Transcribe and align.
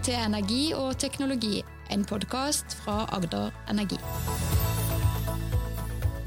til 0.00 0.14
Energi 0.16 0.72
og 0.72 0.94
teknologi, 0.98 1.58
en 1.92 2.04
podkast 2.08 2.72
fra 2.80 3.02
Agder 3.12 3.50
Energi. 3.68 3.98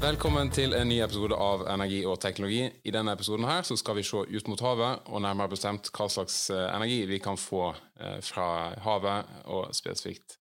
Velkommen 0.00 0.50
til 0.54 0.76
en 0.78 0.86
ny 0.88 1.00
episode 1.02 1.34
av 1.34 1.64
Energi 1.72 2.04
og 2.06 2.20
teknologi. 2.22 2.68
I 2.84 2.92
denne 2.94 3.16
episoden 3.16 3.48
her 3.48 3.66
så 3.66 3.74
skal 3.76 3.96
vi 3.98 4.04
se 4.06 4.20
ut 4.22 4.50
mot 4.50 4.62
havet, 4.62 5.08
og 5.10 5.24
nærmere 5.24 5.50
bestemt 5.56 5.90
hva 5.90 6.06
slags 6.06 6.36
eh, 6.54 6.68
energi 6.76 7.00
vi 7.10 7.18
kan 7.18 7.40
få 7.40 7.72
eh, 7.72 8.20
fra 8.22 8.46
havet, 8.84 9.34
og 9.50 9.74
spesifikt 9.74 10.38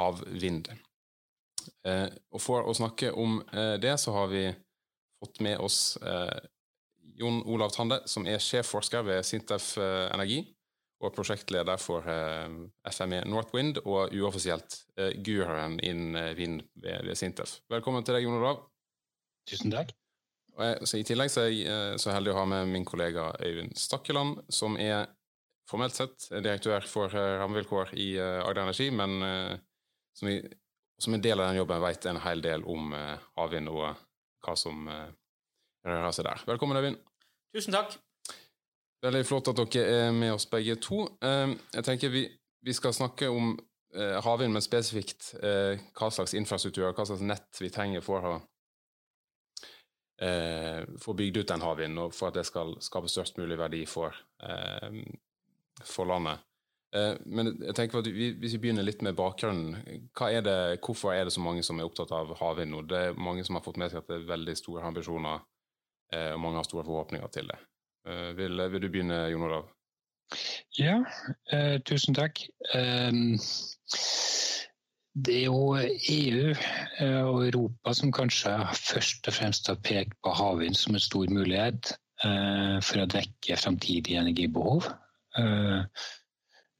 havvind. 0.00 0.72
Eh, 1.86 2.08
og 2.34 2.42
For 2.42 2.66
å 2.66 2.74
snakke 2.74 3.12
om 3.14 3.38
det, 3.82 3.94
så 4.02 4.18
har 4.18 4.34
vi 4.34 4.48
fått 5.22 5.40
med 5.46 5.62
oss 5.62 5.94
Jon 7.14 7.38
Olav 7.46 7.70
Tande, 7.70 8.02
som 8.10 8.26
er 8.26 8.42
sjefforsker 8.42 9.06
ved 9.06 9.22
Sintef 9.22 9.76
Energi 9.78 10.42
og 11.04 11.12
prosjektleder 11.16 11.80
for 11.80 12.06
FME 12.90 13.20
Northwind, 13.28 13.82
og 13.84 14.14
uoffisielt 14.16 14.80
guruen 15.26 15.76
innen 15.84 16.32
vind 16.38 16.64
ved 16.80 17.12
Sintef. 17.20 17.58
Velkommen 17.72 18.06
til 18.06 18.16
deg, 18.16 18.24
Jon 18.24 18.40
Olav. 18.40 18.64
Tusen 19.48 19.72
takk. 19.74 19.92
Jeg, 20.54 20.86
I 21.00 21.06
tillegg 21.06 21.32
så 21.32 21.44
er 21.44 21.50
jeg 21.50 21.66
eh, 21.66 21.96
så 22.00 22.12
heldig 22.14 22.32
å 22.32 22.38
ha 22.38 22.44
med 22.46 22.70
min 22.70 22.86
kollega 22.86 23.32
Øyvind 23.42 23.74
Stakkeland, 23.78 24.44
som 24.52 24.78
er 24.78 25.08
formelt 25.68 25.96
sett 25.96 26.28
direktør 26.30 26.86
for 26.86 27.10
eh, 27.10 27.38
rammevilkår 27.40 27.94
i 27.98 28.12
eh, 28.20 28.38
Agder 28.44 28.62
Energi, 28.68 28.90
men 28.94 29.18
som, 30.14 30.30
vi, 30.30 30.38
som, 31.00 31.16
en 31.16 31.24
del 31.24 31.40
av 31.40 31.50
den 31.50 31.58
jobben 31.58 31.82
vet 31.82 32.06
en 32.06 32.22
hel 32.22 32.44
del 32.44 32.62
om 32.70 32.94
havvind 33.34 33.72
og 33.72 33.88
hva 34.44 34.54
som 34.58 34.86
rører 34.86 36.12
seg 36.14 36.28
der. 36.28 36.44
Velkommen, 36.46 36.78
Øyvind. 36.78 37.00
Tusen 37.54 37.74
takk. 37.74 37.96
Veldig 39.04 39.24
flott 39.28 39.50
at 39.52 39.60
dere 39.60 40.08
er 40.08 40.16
med 40.16 40.32
oss 40.32 40.46
begge 40.48 40.78
to. 40.80 41.02
Jeg 41.20 41.84
tenker 41.84 42.08
vi, 42.08 42.24
vi 42.64 42.72
skal 42.72 42.94
snakke 42.96 43.28
om 43.28 43.52
havvind, 43.94 44.54
men 44.56 44.64
spesifikt 44.64 45.34
hva 45.36 46.08
slags 46.10 46.32
infrastruktur 46.34 46.86
og 46.88 46.96
hva 46.96 47.04
slags 47.10 47.22
nett 47.22 47.60
vi 47.60 47.68
trenger 47.74 48.02
for 48.02 48.24
å 48.30 48.32
eh, 50.20 50.84
få 51.00 51.12
bygd 51.12 51.36
ut 51.36 51.48
den 51.48 51.62
havvinden, 51.64 52.00
og 52.06 52.14
for 52.14 52.30
at 52.30 52.38
det 52.38 52.46
skal 52.48 52.74
skape 52.84 53.10
størst 53.10 53.38
mulig 53.40 53.58
verdi 53.58 53.84
for, 53.86 54.14
eh, 54.42 55.00
for 55.84 56.06
landet. 56.10 56.44
Eh, 56.94 57.16
men 57.26 57.56
jeg 57.58 57.74
tenker 57.74 57.98
at 57.98 58.06
vi, 58.06 58.32
hvis 58.38 58.54
vi 58.54 58.62
begynner 58.66 58.86
litt 58.86 59.02
med 59.02 59.16
bakgrunnen, 59.16 59.76
er 60.30 60.40
det, 60.40 60.80
hvorfor 60.80 61.12
er 61.12 61.24
det 61.24 61.32
så 61.32 61.40
mange 61.40 61.62
som 61.62 61.78
er 61.78 61.88
opptatt 61.88 62.12
av 62.12 62.36
havvind 62.38 62.70
nå? 62.70 62.82
Det 62.86 62.98
er 63.08 63.18
mange 63.18 63.44
som 63.44 63.56
har 63.56 63.64
fått 63.64 63.80
med 63.80 63.90
seg 63.90 64.02
at 64.02 64.08
det 64.08 64.20
er 64.20 64.32
veldig 64.32 64.56
store 64.56 64.86
ambisjoner, 64.86 65.40
eh, 66.12 66.32
og 66.34 66.40
mange 66.40 66.62
har 66.62 66.68
store 66.68 66.86
forhåpninger 66.86 67.28
til 67.34 67.50
det. 67.50 67.58
Eh, 68.06 68.30
vil, 68.36 68.60
vil, 68.70 68.82
du 68.82 68.88
begynne, 68.88 69.22
Jon 69.32 69.46
Olav? 69.46 69.70
Ja, 70.78 70.98
eh, 71.52 71.78
tusen 71.86 72.16
takk. 72.16 72.40
Um, 72.74 73.36
det 75.14 75.34
er 75.34 75.44
jo 75.46 75.76
EU 76.10 76.50
eh, 76.50 77.22
og 77.22 77.44
Europa 77.46 77.92
som 77.94 78.10
kanskje 78.12 78.50
først 78.74 79.28
og 79.30 79.36
fremst 79.36 79.68
har 79.70 79.78
pekt 79.86 80.16
på 80.26 80.32
havvind 80.34 80.74
som 80.74 80.96
en 80.96 81.04
stor 81.04 81.30
mulighet 81.30 81.92
eh, 82.26 82.80
for 82.82 83.04
å 83.04 83.10
dekke 83.12 83.58
framtidige 83.60 84.18
energibehov. 84.24 84.88
Eh, 85.38 86.08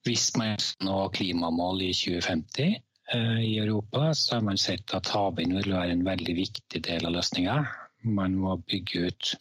hvis 0.05 0.27
man 0.37 0.59
når 0.83 1.15
klimamål 1.15 1.87
i 1.87 1.93
2050 1.95 2.75
i 3.15 3.59
Europa, 3.61 4.15
så 4.17 4.39
har 4.39 4.45
man 4.45 4.59
sett 4.59 4.93
at 4.97 5.11
havvind 5.13 5.55
vil 5.55 5.75
være 5.77 5.93
en 5.93 6.05
veldig 6.07 6.35
viktig 6.35 6.81
del 6.89 7.07
av 7.07 7.15
løsninga. 7.15 7.59
Man 8.05 8.37
må 8.37 8.59
bygge 8.69 9.09
ut 9.09 9.35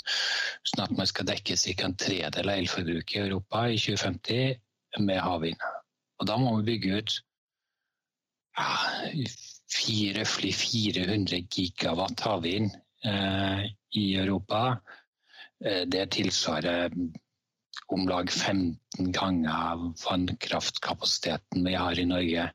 sånn 0.64 0.86
at 0.86 0.94
man 0.96 1.10
skal 1.10 1.28
dekke 1.28 1.58
ca. 1.60 1.74
en 1.86 1.96
tredel 2.00 2.50
av 2.50 2.60
elforbruket 2.62 3.18
i 3.18 3.24
Europa 3.26 3.68
i 3.70 3.78
2050 3.78 5.04
med 5.04 5.20
havvind. 5.20 5.70
Og 6.22 6.28
da 6.30 6.38
må 6.40 6.56
vi 6.60 6.74
bygge 6.74 7.00
ut 7.00 7.16
fire, 9.74 10.26
400 10.26 11.42
gigawatt 11.50 12.24
havvind 12.24 12.72
eh, 13.06 13.66
i 13.98 14.06
Europa. 14.16 14.80
Eh, 15.66 15.84
det 15.90 16.12
tilsvarer 16.16 16.94
om 17.94 18.08
lag 18.08 18.30
15 18.32 19.12
ganger 19.14 19.90
vannkraftkapasiteten 20.06 21.66
vi 21.66 21.76
har 21.76 22.00
i 22.00 22.08
Norge. 22.10 22.48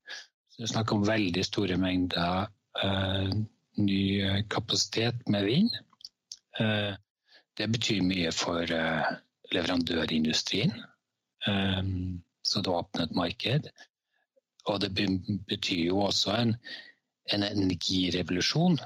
Så 0.48 0.62
det 0.62 0.68
er 0.68 0.74
snakk 0.76 0.94
om 0.94 1.06
veldig 1.06 1.44
store 1.46 1.78
mengder 1.80 2.48
eh, 2.82 3.34
ny 3.78 4.02
kapasitet 4.50 5.26
med 5.30 5.46
vind. 5.46 5.74
Eh, 6.60 6.94
det 7.58 7.68
betyr 7.74 8.04
mye 8.06 8.30
for 8.34 8.70
eh, 8.74 9.10
leverandørindustrien. 9.54 10.74
Eh, 11.46 11.82
så 12.42 12.62
det 12.64 12.74
åpner 12.74 13.06
et 13.06 13.16
marked. 13.18 13.70
Og 14.68 14.80
det 14.82 14.92
betyr 15.48 15.88
jo 15.88 16.04
også 16.08 16.34
en, 16.36 16.54
en 17.32 17.44
energirevolusjon. 17.46 18.78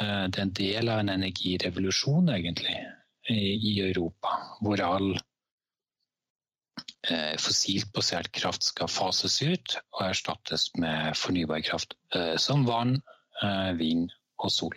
Det 0.00 0.38
er 0.38 0.44
en 0.44 0.52
del 0.56 0.88
av 0.88 1.00
en 1.02 1.10
energirevolusjon, 1.12 2.28
egentlig, 2.32 2.76
i 3.32 3.72
Europa. 3.82 4.36
Hvor 4.60 4.80
all 4.84 5.08
fossilt 7.40 7.90
basert 7.96 8.30
kraft 8.36 8.68
skal 8.68 8.92
fases 8.92 9.40
ut 9.42 9.74
og 9.96 10.04
erstattes 10.06 10.68
med 10.80 11.16
fornybar 11.18 11.64
kraft, 11.66 11.96
som 12.40 12.64
vann, 12.68 12.98
vind 13.80 14.12
og 14.38 14.52
sol. 14.54 14.76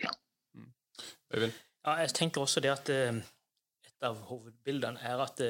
Mm. 0.56 0.72
Ja, 1.84 1.98
jeg 2.00 2.14
tenker 2.16 2.40
også 2.40 2.62
det 2.64 2.72
at 2.72 2.90
et 2.90 4.06
av 4.06 4.16
hovedbildene 4.30 5.00
er 5.04 5.20
at 5.20 5.40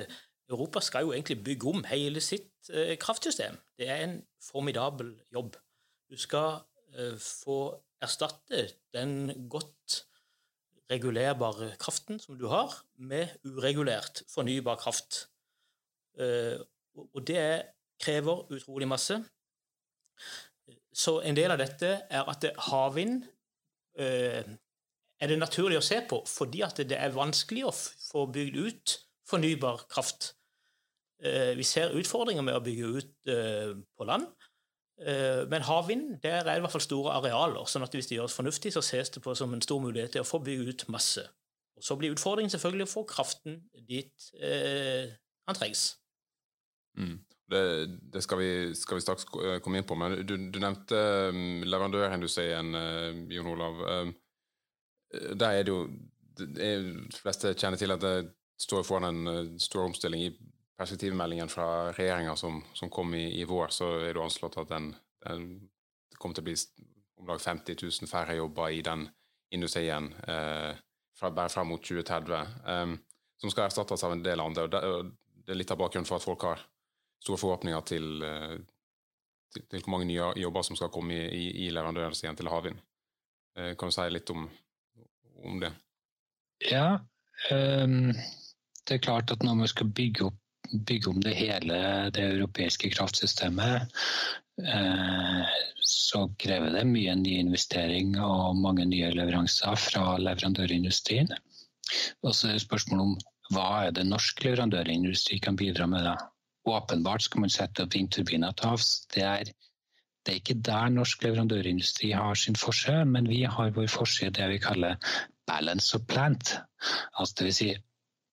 Europa 0.50 0.81
skal 0.84 1.06
jo 1.06 1.12
egentlig 1.12 1.45
bygge 1.45 1.69
om 1.71 1.84
hele 1.89 2.21
sitt 2.21 2.71
eh, 2.71 2.97
kraftsystem. 3.00 3.56
Det 3.78 3.89
er 3.89 4.03
en 4.05 4.17
formidabel 4.43 5.15
jobb. 5.33 5.56
Du 6.11 6.19
skal 6.21 6.61
eh, 6.95 7.17
få 7.19 7.59
erstatte 8.05 8.67
den 8.93 9.49
godt 9.49 10.05
regulerbare 10.91 11.72
kraften 11.81 12.21
som 12.21 12.37
du 12.39 12.47
har, 12.53 12.75
med 12.97 13.28
uregulert 13.45 14.22
fornybar 14.28 14.77
kraft. 14.77 15.28
Eh, 16.19 16.61
og 16.95 17.25
det 17.27 17.62
krever 18.01 18.45
utrolig 18.53 18.89
masse. 18.89 19.16
Så 20.95 21.19
en 21.25 21.37
del 21.37 21.51
av 21.51 21.59
dette 21.59 21.97
er 22.11 22.28
at 22.31 22.45
havvind 22.69 23.25
eh, 23.99 24.45
er 25.22 25.30
det 25.30 25.38
naturlig 25.38 25.78
å 25.78 25.84
se 25.84 26.00
på 26.08 26.20
fordi 26.28 26.64
at 26.66 26.80
det 26.82 26.98
er 26.98 27.14
vanskelig 27.14 27.66
å 27.69 27.75
få 27.75 28.26
bygd 28.34 28.56
ut 28.58 28.97
fornybar 29.28 29.86
kraft. 29.88 30.34
Eh, 31.22 31.56
vi 31.56 31.64
ser 31.64 31.94
utfordringer 31.97 32.44
med 32.44 32.56
å 32.56 32.64
bygge 32.64 32.91
ut 32.98 33.30
eh, 33.32 33.72
på 33.97 34.08
land. 34.08 34.26
Eh, 35.00 35.42
men 35.50 35.64
havvind 35.66 36.19
der 36.22 36.44
er 36.44 36.58
i 36.58 36.64
hvert 36.64 36.74
fall 36.74 36.84
store 36.84 37.14
arealer. 37.19 37.64
sånn 37.66 37.86
at 37.86 37.94
hvis 37.94 38.10
det 38.10 38.19
gjøres 38.19 38.36
fornuftig, 38.36 38.74
så 38.74 38.82
ses 38.84 39.10
det 39.14 39.22
på 39.24 39.34
som 39.38 39.54
en 39.54 39.64
stor 39.64 39.80
mulighet 39.82 40.16
til 40.16 40.24
å 40.24 40.28
få 40.28 40.42
bygge 40.44 40.70
ut 40.70 40.88
masse. 40.92 41.24
Og 41.74 41.82
Så 41.82 41.97
blir 41.98 42.14
utfordringen 42.14 42.53
selvfølgelig 42.53 42.88
å 42.88 42.94
få 42.94 43.04
kraften 43.08 43.62
dit 43.88 44.30
han 45.44 45.56
trengs. 45.58 45.97
Mm. 46.97 47.16
Det, 47.50 47.62
det 48.14 48.22
skal, 48.22 48.38
vi, 48.38 48.50
skal, 48.78 48.97
vi, 48.97 49.03
straks 49.03 49.26
komme 49.26 49.80
inn 49.80 49.88
på, 49.88 49.97
men 49.98 50.14
du, 50.24 50.36
du 50.38 50.60
nevnte 50.62 50.97
leverandørindustrien, 51.66 52.70
Jon 53.34 53.50
Olav. 53.50 53.82
Der 55.34 55.60
er 55.60 55.62
det 55.64 55.72
jo 55.72 55.86
De 56.34 56.69
fleste 57.14 57.54
kjenner 57.54 57.78
til 57.78 57.94
at 57.94 58.02
det 58.02 58.16
står 58.58 58.82
foran 58.82 59.04
en 59.10 59.30
eh, 59.30 59.52
stor 59.62 59.84
omstilling. 59.84 60.22
I 60.22 60.34
perspektivmeldingen 60.78 61.48
fra 61.48 61.92
regjeringa 61.92 62.34
som, 62.36 62.62
som, 62.75 62.91
kom 62.91 63.14
i, 63.14 63.41
i, 63.41 63.44
vår, 63.47 63.70
så 63.70 63.92
er 64.00 64.14
det 64.14 64.22
anslått 64.22 64.58
at 64.58 64.72
den, 64.72 64.88
den, 65.26 65.44
kommer 66.19 66.34
til 66.34 66.42
å 66.42 66.48
bli 66.48 66.56
om 67.20 67.28
lag 67.30 67.41
50 67.41 67.78
000 67.78 68.10
færre 68.10 68.34
jobber 68.34 68.74
i 68.74 68.82
den 68.82 69.06
industrien 69.54 70.10
eh, 70.26 70.74
fra, 71.19 71.30
bare 71.30 71.53
fram 71.53 71.70
mot 71.70 71.82
2030, 71.82 72.34
eh, 72.66 72.94
som 73.41 73.53
skal 73.53 73.69
erstattes 73.69 74.04
av 74.04 74.16
en 74.16 74.24
del 74.24 74.42
andre. 74.42 74.66
og 74.66 74.71
det, 74.74 74.83
det, 75.44 75.53
er 75.53 75.60
litt 75.60 75.71
av 75.71 75.78
bakgrunnen 75.78 76.09
for 76.09 76.18
at 76.18 76.27
folk 76.27 76.47
har 76.48 76.66
store 77.24 77.41
forhåpninger 77.41 77.86
til, 77.89 78.10
eh, 78.27 78.56
til, 79.54 79.66
til 79.71 79.84
hvor 79.84 79.94
mange 79.94 80.10
nye 80.10 80.33
jobber 80.41 80.66
som 80.66 80.78
skal 80.78 80.92
komme 80.92 81.16
i, 81.16 81.24
i, 81.28 81.47
i 81.66 81.71
leverandørindustrien 81.71 82.36
til 82.39 82.50
havvind. 82.50 82.83
Eh, 83.59 83.72
kan 83.78 83.91
du 83.91 83.94
si 83.94 84.09
litt 84.10 84.34
om, 84.34 84.48
om 85.44 85.60
det? 85.60 85.74
Ja. 86.70 87.00
Um 87.50 88.14
det 88.88 88.98
er 88.98 89.04
klart 89.06 89.32
at 89.32 89.44
når 89.44 89.62
vi 89.62 89.68
skal 89.72 89.92
bygge, 89.96 90.28
opp, 90.28 90.41
bygge 90.88 91.10
om 91.10 91.20
det 91.24 91.34
hele 91.36 91.78
det 92.14 92.24
europeiske 92.34 92.91
kraftsystemet, 92.92 93.94
eh, 94.60 95.54
så 95.84 96.26
krever 96.41 96.76
det 96.76 96.84
mye 96.88 97.14
ny 97.20 97.38
investering 97.41 98.14
og 98.20 98.60
mange 98.60 98.86
nye 98.88 99.12
leveranser 99.16 99.76
fra 99.80 100.18
leverandørindustrien. 100.20 101.32
Og 102.24 102.36
så 102.36 102.52
er 102.52 102.60
spørsmålet 102.62 103.08
om 103.08 103.16
hva 103.54 103.68
er 103.86 103.96
det 103.96 104.06
norsk 104.08 104.44
leverandørindustri 104.44 105.41
kan 105.44 105.56
bidra 105.56 105.86
med. 105.88 106.04
da? 106.04 106.16
Åpenbart 106.68 107.24
skal 107.24 107.44
man 107.44 107.52
sette 107.52 107.84
opp 107.84 107.96
vindturbiner 107.96 108.52
til 108.56 108.72
havs. 108.72 109.04
Det 109.14 109.24
er, 109.24 109.52
det 110.24 110.32
er 110.32 110.41
ikke 110.41 110.60
der 110.64 110.92
norsk 110.92 111.24
leverandørindustri 111.24 112.12
har 112.16 112.36
sin 112.41 112.56
forse, 112.56 113.04
men 113.04 113.28
vi 113.28 113.44
har 113.44 113.76
vår 113.76 113.88
forse 113.92 114.28
i 114.28 114.32
det 114.32 114.48
vi 114.52 114.62
kaller 114.64 114.96
balance 115.46 115.96
of 115.96 116.06
plant. 116.06 116.56
Altså 117.18 117.41
det 117.41 117.48
vil 117.48 117.58
si 117.58 117.70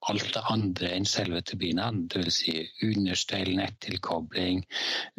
alt 0.09 0.31
det 0.33 0.41
andre 0.49 0.89
enn 0.95 1.05
selve 1.05 1.43
turbinene, 1.45 2.07
dvs. 2.09 2.39
Si 2.41 2.55
understell, 2.87 3.53
nettilkobling 3.59 4.63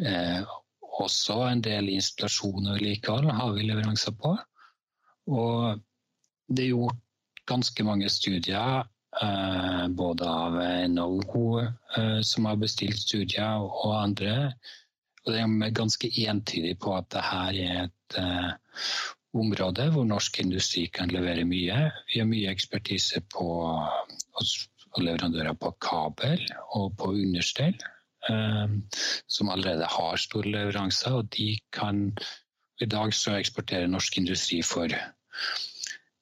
eh, 0.03 0.43
også 1.01 1.39
en 1.47 1.61
del 1.63 1.89
installasjon 1.93 2.67
og 2.67 2.77
vedlikehold 2.77 3.31
har 3.31 3.53
vi 3.55 3.67
leveranser 3.67 4.15
på. 4.19 4.35
Og 5.31 5.79
det 6.51 6.65
er 6.65 6.73
gjort 6.73 6.99
ganske 7.49 7.85
mange 7.87 8.09
studier, 8.11 8.83
eh, 9.21 9.87
både 9.89 10.27
av 10.29 10.59
NHO, 10.91 11.45
eh, 11.97 12.21
som 12.21 12.45
har 12.45 12.59
bestilt 12.61 12.99
studier, 12.99 13.63
og 13.63 13.95
andre. 14.03 14.53
Og 15.25 15.33
de 15.33 15.39
er 15.39 15.75
ganske 15.75 16.11
entydige 16.27 16.75
på 16.75 16.95
at 16.97 17.09
dette 17.09 17.41
er 17.47 17.83
et 17.85 18.19
eh, 18.19 18.51
område 19.33 19.89
hvor 19.93 20.05
norsk 20.07 20.39
industri 20.43 20.85
kan 20.93 21.11
levere 21.13 21.45
mye. 21.49 21.79
Vi 22.11 22.21
har 22.21 22.29
mye 22.29 22.51
ekspertise 22.53 23.23
på 23.33 23.47
og 23.73 25.01
leverandører 25.01 25.57
på 25.57 25.71
kabel 25.81 26.41
og 26.77 26.93
på 26.99 27.13
understell, 27.15 27.73
som 29.27 29.49
allerede 29.49 29.89
har 29.89 30.21
store 30.21 30.51
leveranser. 30.53 31.17
Og 31.17 31.31
de 31.33 31.55
kan 31.73 32.11
I 32.81 32.85
dag 32.89 33.13
så 33.13 33.37
eksporterer 33.37 33.87
norsk 33.87 34.17
industri 34.17 34.61
for 34.65 34.91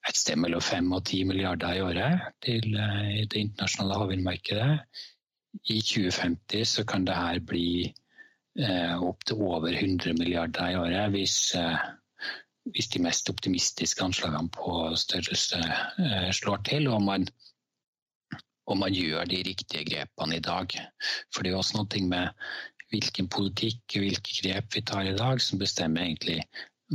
et 0.09 0.17
sted 0.17 0.39
mellom 0.41 0.61
5 0.61 0.91
og 0.97 1.05
10 1.05 1.23
milliarder 1.29 1.77
i 1.77 1.81
året 1.85 2.27
til 2.45 2.75
eh, 2.75 3.21
det 3.29 3.39
internasjonale 3.39 3.97
havvindmarkedet. 4.01 4.71
I 5.69 5.79
2050 5.81 6.75
så 6.75 6.85
kan 6.87 7.05
det 7.07 7.15
her 7.15 7.39
bli 7.45 7.67
eh, 8.59 9.03
opptil 9.03 9.43
over 9.47 9.69
100 9.71 10.15
milliarder 10.19 10.73
i 10.73 10.79
året 10.79 11.13
hvis, 11.15 11.37
eh, 11.59 11.77
hvis 12.69 12.91
de 12.93 13.01
mest 13.01 13.29
optimistiske 13.31 14.03
anslagene 14.05 14.51
på 14.53 14.91
størrelse 14.99 15.61
eh, 15.61 16.29
slår 16.35 16.61
til. 16.69 16.87
og 16.91 17.01
man 17.01 17.27
og 18.69 18.77
man 18.77 18.93
gjør 18.93 19.25
de 19.25 19.41
riktige 19.43 19.83
grepene 19.83 20.37
i 20.37 20.43
dag. 20.43 20.75
For 21.33 21.43
det 21.43 21.51
er 21.51 21.57
også 21.57 21.81
noe 21.81 22.03
med 22.07 22.29
hvilken 22.93 23.27
politikk 23.27 23.97
og 23.97 24.05
hvilke 24.05 24.35
grep 24.37 24.75
vi 24.75 24.83
tar 24.85 25.09
i 25.09 25.17
dag, 25.17 25.41
som 25.41 25.59
bestemmer 25.59 26.05
egentlig 26.05 26.39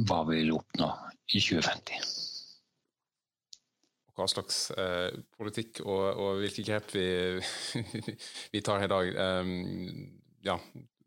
hva 0.06 0.22
vi 0.28 0.40
vil 0.40 0.54
oppnå 0.56 0.88
i 1.34 1.42
2050 1.42 2.14
hva 4.16 4.24
slags 4.30 4.70
eh, 4.80 5.12
politikk 5.36 5.82
og, 5.84 6.04
og, 6.16 6.38
hvilke 6.40 6.62
grep 6.64 6.94
vi, 6.94 7.08
vi, 8.54 8.62
tar 8.64 8.86
i 8.86 8.88
dag, 8.88 9.10
eh, 9.12 9.50
ja, 10.46 10.56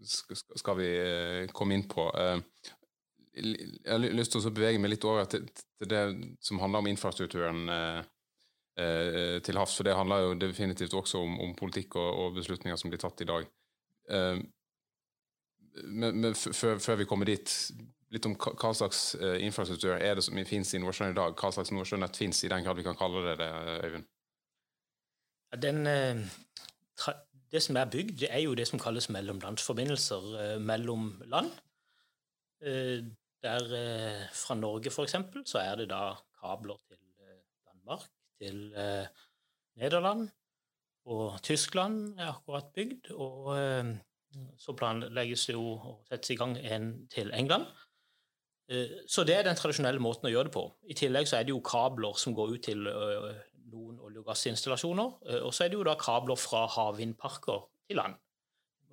skal 0.06 0.78
vi 0.78 0.90
eh, 0.94 1.48
komme 1.56 1.78
inn 1.78 1.88
på. 1.90 2.06
Eh, 2.14 2.38
jeg 3.34 3.92
har 3.92 4.02
lyst 4.02 4.34
til 4.34 4.42
å 4.42 4.54
bevege 4.54 4.80
meg 4.82 4.94
litt 4.94 5.06
over 5.08 5.28
til, 5.30 5.46
til 5.54 5.90
det 5.92 6.02
som 6.44 6.62
handler 6.62 6.84
om 6.84 6.90
infrastrukturen 6.90 7.70
eh, 7.74 8.00
eh, 8.82 9.36
til 9.46 9.60
havs. 9.60 9.76
For 9.78 9.88
det 9.88 9.98
handler 9.98 10.26
jo 10.26 10.40
definitivt 10.42 10.96
også 10.98 11.22
om, 11.22 11.38
om 11.46 11.54
politikk 11.58 12.00
og, 12.02 12.10
og, 12.10 12.40
beslutninger 12.40 12.80
som 12.80 12.92
blir 12.92 13.02
tatt 13.02 13.22
i 13.22 13.30
dag. 13.30 13.48
men, 15.84 16.16
men 16.22 16.34
før, 16.34 16.96
vi 16.98 17.06
kommer 17.06 17.30
dit, 17.30 17.52
litt 18.10 18.26
om 18.26 18.34
hva 18.34 18.72
slags 18.74 19.16
uh, 19.22 19.38
infrastruktur 19.38 19.94
er 19.94 20.18
det 20.18 20.24
som 20.26 20.40
finnes 20.50 20.74
i 20.74 20.82
Nordsjøen 20.82 21.14
i 21.14 21.18
dag? 21.18 21.36
Hva 21.38 21.52
slags 21.54 21.70
Nordsjønett 21.72 22.18
finnes 22.18 22.42
i 22.44 22.50
den 22.50 22.66
grad 22.66 22.80
vi 22.80 22.86
kan 22.88 22.98
kalle 22.98 23.22
det 23.28 23.36
det, 23.44 23.50
Øyvind? 23.86 24.08
Den, 25.62 25.86
uh, 25.86 27.14
det 27.54 27.62
som 27.62 27.78
er 27.78 27.92
bygd, 27.94 28.18
det 28.24 28.32
er 28.34 28.42
jo 28.48 28.58
det 28.58 28.66
som 28.68 28.82
kalles 28.82 29.12
mellomlandsforbindelser 29.14 30.30
uh, 30.34 30.62
mellom 30.62 31.12
land. 31.30 31.54
Der 32.60 34.28
Fra 34.36 34.56
Norge, 34.56 34.92
f.eks., 34.92 35.16
så 35.48 35.62
er 35.62 35.80
det 35.80 35.90
da 35.94 36.14
kabler 36.42 36.76
til 36.90 37.00
Danmark, 37.64 38.04
til 38.42 38.60
Nederland 39.80 40.28
og 41.08 41.40
Tyskland 41.44 42.20
er 42.20 42.34
akkurat 42.34 42.68
bygd. 42.76 43.12
Og 43.16 43.56
så 44.60 44.76
planlegges 44.78 45.48
det 45.48 45.56
jo 45.56 45.78
å 45.78 45.94
settes 46.10 46.36
i 46.36 46.38
gang 46.40 46.58
en 46.60 46.92
til 47.14 47.32
England. 47.34 47.70
Eh, 48.70 49.06
så 49.08 49.26
det 49.26 49.36
er 49.36 49.48
den 49.48 49.58
tradisjonelle 49.58 50.02
måten 50.02 50.30
å 50.30 50.34
gjøre 50.34 50.50
det 50.50 50.56
på. 50.56 50.66
I 50.90 50.98
tillegg 50.98 51.30
så 51.30 51.40
er 51.40 51.48
det 51.48 51.56
jo 51.56 51.64
kabler 51.66 52.18
som 52.22 52.36
går 52.38 52.54
ut 52.54 52.66
til 52.70 52.86
eh, 52.90 53.30
noen 53.72 53.98
olje- 54.06 54.22
og 54.22 54.30
gassinstallasjoner. 54.30 55.16
Eh, 55.26 55.42
og 55.42 55.54
så 55.56 55.66
er 55.66 55.72
det 55.72 55.80
jo 55.80 55.88
da 55.88 55.96
kabler 56.00 56.38
fra 56.40 56.68
havvindparker 56.76 57.66
til 57.90 58.02
land. 58.02 58.20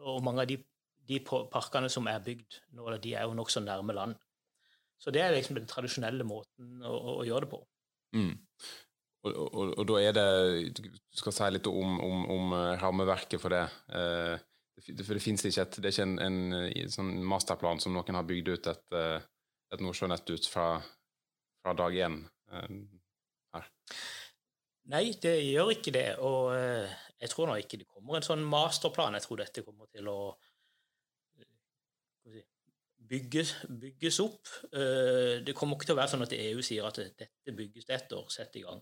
Og 0.01 0.25
mange 0.25 0.45
av 0.45 0.49
de, 0.49 0.59
de 1.09 1.21
parkene 1.25 1.91
som 1.93 2.09
er 2.11 2.25
bygd 2.25 2.59
nå, 2.77 2.89
de 3.03 3.15
er 3.15 3.27
jo 3.27 3.37
nokså 3.37 3.63
nærme 3.65 3.97
land. 3.97 4.17
Så 4.99 5.13
det 5.13 5.23
er 5.23 5.35
liksom 5.35 5.59
den 5.59 5.69
tradisjonelle 5.69 6.25
måten 6.25 6.83
å, 6.85 7.21
å 7.21 7.25
gjøre 7.27 7.45
det 7.45 7.53
på. 7.53 7.63
Mm. 8.17 8.35
Og, 9.27 9.33
og, 9.35 9.73
og, 9.75 9.83
da 9.91 9.97
er 10.01 10.13
det 10.15 10.27
Du 10.79 11.19
skal 11.19 11.35
si 11.35 11.49
litt 11.51 11.67
om, 11.69 11.97
om, 12.01 12.27
om 12.33 12.53
rammeverket 12.81 13.43
for 13.43 13.53
det. 13.53 13.65
Eh, 13.93 14.37
for 14.77 15.17
det 15.17 15.25
finnes 15.25 15.45
ikke 15.49 15.65
et, 15.65 15.79
det 15.83 15.91
er 15.91 15.95
ikke 15.95 16.07
en, 16.07 16.19
en, 16.23 16.69
en 16.69 16.93
sånn 16.93 17.17
masterplan 17.27 17.81
som 17.83 17.97
noen 17.97 18.17
har 18.19 18.29
bygd 18.29 18.53
ut 18.55 18.71
et 18.73 19.01
et 19.75 19.83
Nordsjønett 19.83 20.31
ut 20.31 20.47
fra, 20.51 20.69
fra 21.63 21.75
dag 21.79 21.97
én 22.07 22.21
eh, 22.53 22.77
her? 23.57 23.71
Nei, 24.93 25.07
det 25.23 25.35
gjør 25.43 25.73
ikke 25.75 25.95
det. 25.95 26.09
Og 26.23 26.53
eh, 26.55 26.93
jeg 27.23 27.33
tror 27.33 27.51
nå 27.51 27.57
ikke 27.61 27.81
det 27.81 27.89
kommer 27.91 28.19
en 28.19 28.27
sånn 28.27 28.45
masterplan. 28.47 29.17
Jeg 29.19 29.27
tror 29.27 29.43
dette 29.43 29.65
kommer 29.67 29.91
til 29.91 30.11
å 30.11 30.19
eh, 30.31 30.46
bygges, 33.09 33.55
bygges 33.81 34.21
opp. 34.25 34.51
Det 34.73 35.55
kommer 35.57 35.77
ikke 35.77 35.91
til 35.91 35.97
å 35.97 36.01
være 36.01 36.13
sånn 36.15 36.27
at 36.27 36.35
EU 36.37 36.63
sier 36.65 36.87
at 36.89 37.01
dette 37.01 37.57
bygges 37.57 37.91
etter, 37.93 38.25
sett 38.33 38.59
i 38.59 38.65
gang. 38.67 38.81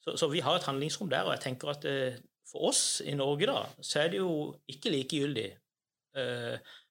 Så, 0.00 0.14
så, 0.16 0.28
vi 0.32 0.40
har 0.44 0.56
et 0.56 0.68
handlingsrom 0.68 1.10
der, 1.12 1.26
og 1.26 1.34
jeg 1.34 1.44
tenker 1.48 1.74
at 1.74 1.88
for 2.48 2.70
oss 2.70 2.84
i 3.04 3.14
Norge 3.18 3.48
da, 3.50 3.64
så 3.84 4.04
er 4.04 4.14
det 4.14 4.22
jo 4.22 4.30
ikke 4.70 4.92
likegyldig 4.94 5.48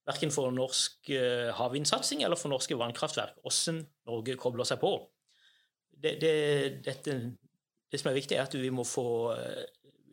verken 0.10 0.32
for 0.32 0.54
norsk 0.56 1.10
havvindsatsing 1.58 2.22
eller 2.26 2.40
for 2.40 2.54
norske 2.54 2.78
vannkraftverk, 2.80 3.42
hvordan 3.44 3.82
Norge 4.08 4.38
kobler 4.40 4.68
seg 4.68 4.80
på. 4.84 4.94
Det, 5.90 6.16
det, 6.22 6.36
dette, 6.86 7.18
det, 7.92 8.00
som 8.00 8.12
er 8.12 8.20
viktig, 8.20 8.38
er 8.38 8.48
at 8.48 8.56
vi 8.56 8.72
må 8.72 8.86
få 8.88 9.08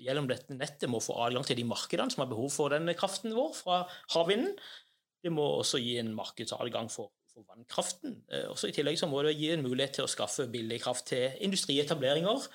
gjennom 0.03 0.27
dette 0.29 0.57
nettet 0.57 0.91
må 0.93 1.01
få 1.01 1.17
adgang 1.25 1.45
til 1.47 1.59
de 1.59 1.65
markedene 1.69 2.13
som 2.13 2.23
har 2.25 2.31
behov 2.31 2.51
for 2.53 2.73
denne 2.75 2.95
kraften 2.99 3.35
vår 3.37 3.55
fra 3.57 3.79
havvinden. 4.13 4.57
Det 5.25 5.33
må 5.33 5.45
også 5.59 5.81
gi 5.83 5.97
en 6.01 6.13
markedsadgang 6.15 6.91
for, 6.93 7.13
for 7.33 7.47
vannkraften. 7.49 8.21
Uh, 8.33 8.53
også 8.53 8.71
I 8.71 8.77
tillegg 8.77 8.99
så 9.01 9.09
må 9.11 9.23
det 9.27 9.37
gi 9.39 9.53
en 9.55 9.65
mulighet 9.67 9.99
til 9.99 10.07
å 10.07 10.11
skaffe 10.11 10.49
billig 10.53 10.81
kraft 10.85 11.09
til 11.13 11.37
industrietableringer 11.47 12.49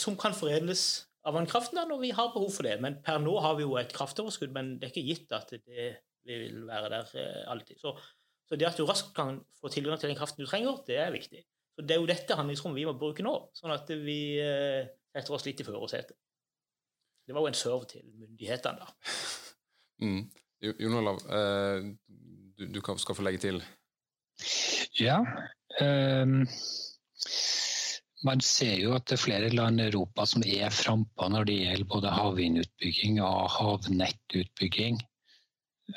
som 0.00 0.14
kan 0.16 0.32
foredles 0.32 0.82
av 1.28 1.34
vannkraften 1.36 1.76
da, 1.76 1.82
når 1.84 1.98
vi 2.00 2.10
har 2.16 2.30
behov 2.32 2.54
for 2.54 2.66
det. 2.66 2.78
Men 2.80 2.96
per 3.04 3.18
nå 3.20 3.34
har 3.44 3.58
vi 3.58 3.66
jo 3.66 3.76
et 3.76 3.92
kraftoverskudd, 3.92 4.54
men 4.54 4.78
det 4.80 4.88
er 4.88 4.94
ikke 4.94 5.04
gitt 5.10 5.34
at 5.36 5.52
det 5.52 5.90
vi 6.28 6.38
vil 6.38 6.66
være 6.68 6.90
der 6.92 7.14
eh, 7.18 7.50
alltid. 7.50 7.78
Så, 7.80 7.94
så, 8.48 8.56
det 8.56 8.68
at 8.68 8.78
du 8.78 8.86
raskt 8.86 9.14
kan 9.16 9.40
få 9.60 9.70
tilgang 9.72 9.98
til 10.00 10.10
den 10.10 10.18
kraften 10.18 10.44
du 10.44 10.50
trenger, 10.50 10.82
det 10.86 10.98
er 11.02 11.14
viktig. 11.14 11.44
Så 11.74 11.86
Det 11.86 11.94
er 11.94 12.02
jo 12.02 12.10
dette 12.10 12.36
handlingsrommet 12.36 12.78
vi 12.78 12.86
må 12.86 12.94
bruke 12.98 13.24
nå, 13.24 13.32
sånn 13.56 13.74
at 13.74 13.90
vi 14.04 14.18
eh, 14.42 14.90
setter 15.14 15.34
oss 15.34 15.46
litt 15.48 15.62
i 15.62 15.66
førersetet. 15.66 16.18
Det 17.26 17.34
var 17.34 17.44
jo 17.44 17.52
en 17.52 17.58
serve 17.58 17.88
til 17.90 18.06
myndighetene, 18.10 18.82
da. 18.82 18.92
Mm. 20.02 20.24
Jon 20.62 20.94
Olav, 20.94 21.18
eh, 21.26 21.82
du, 22.56 22.80
skal 22.98 23.16
få 23.18 23.24
legge 23.26 23.40
til. 23.42 23.62
Ja. 25.00 25.18
Um, 25.80 26.44
man 28.22 28.42
ser 28.44 28.76
jo 28.78 28.92
at 28.94 29.08
det 29.10 29.16
er 29.16 29.22
flere 29.24 29.48
land 29.50 29.80
i 29.80 29.88
Europa 29.88 30.26
som 30.28 30.44
er 30.46 30.70
frampå 30.74 31.26
når 31.32 31.48
det 31.48 31.56
gjelder 31.58 31.88
både 31.90 32.12
havvindutbygging 32.14 33.18
og 33.24 33.48
havnettutbygging. 33.56 35.00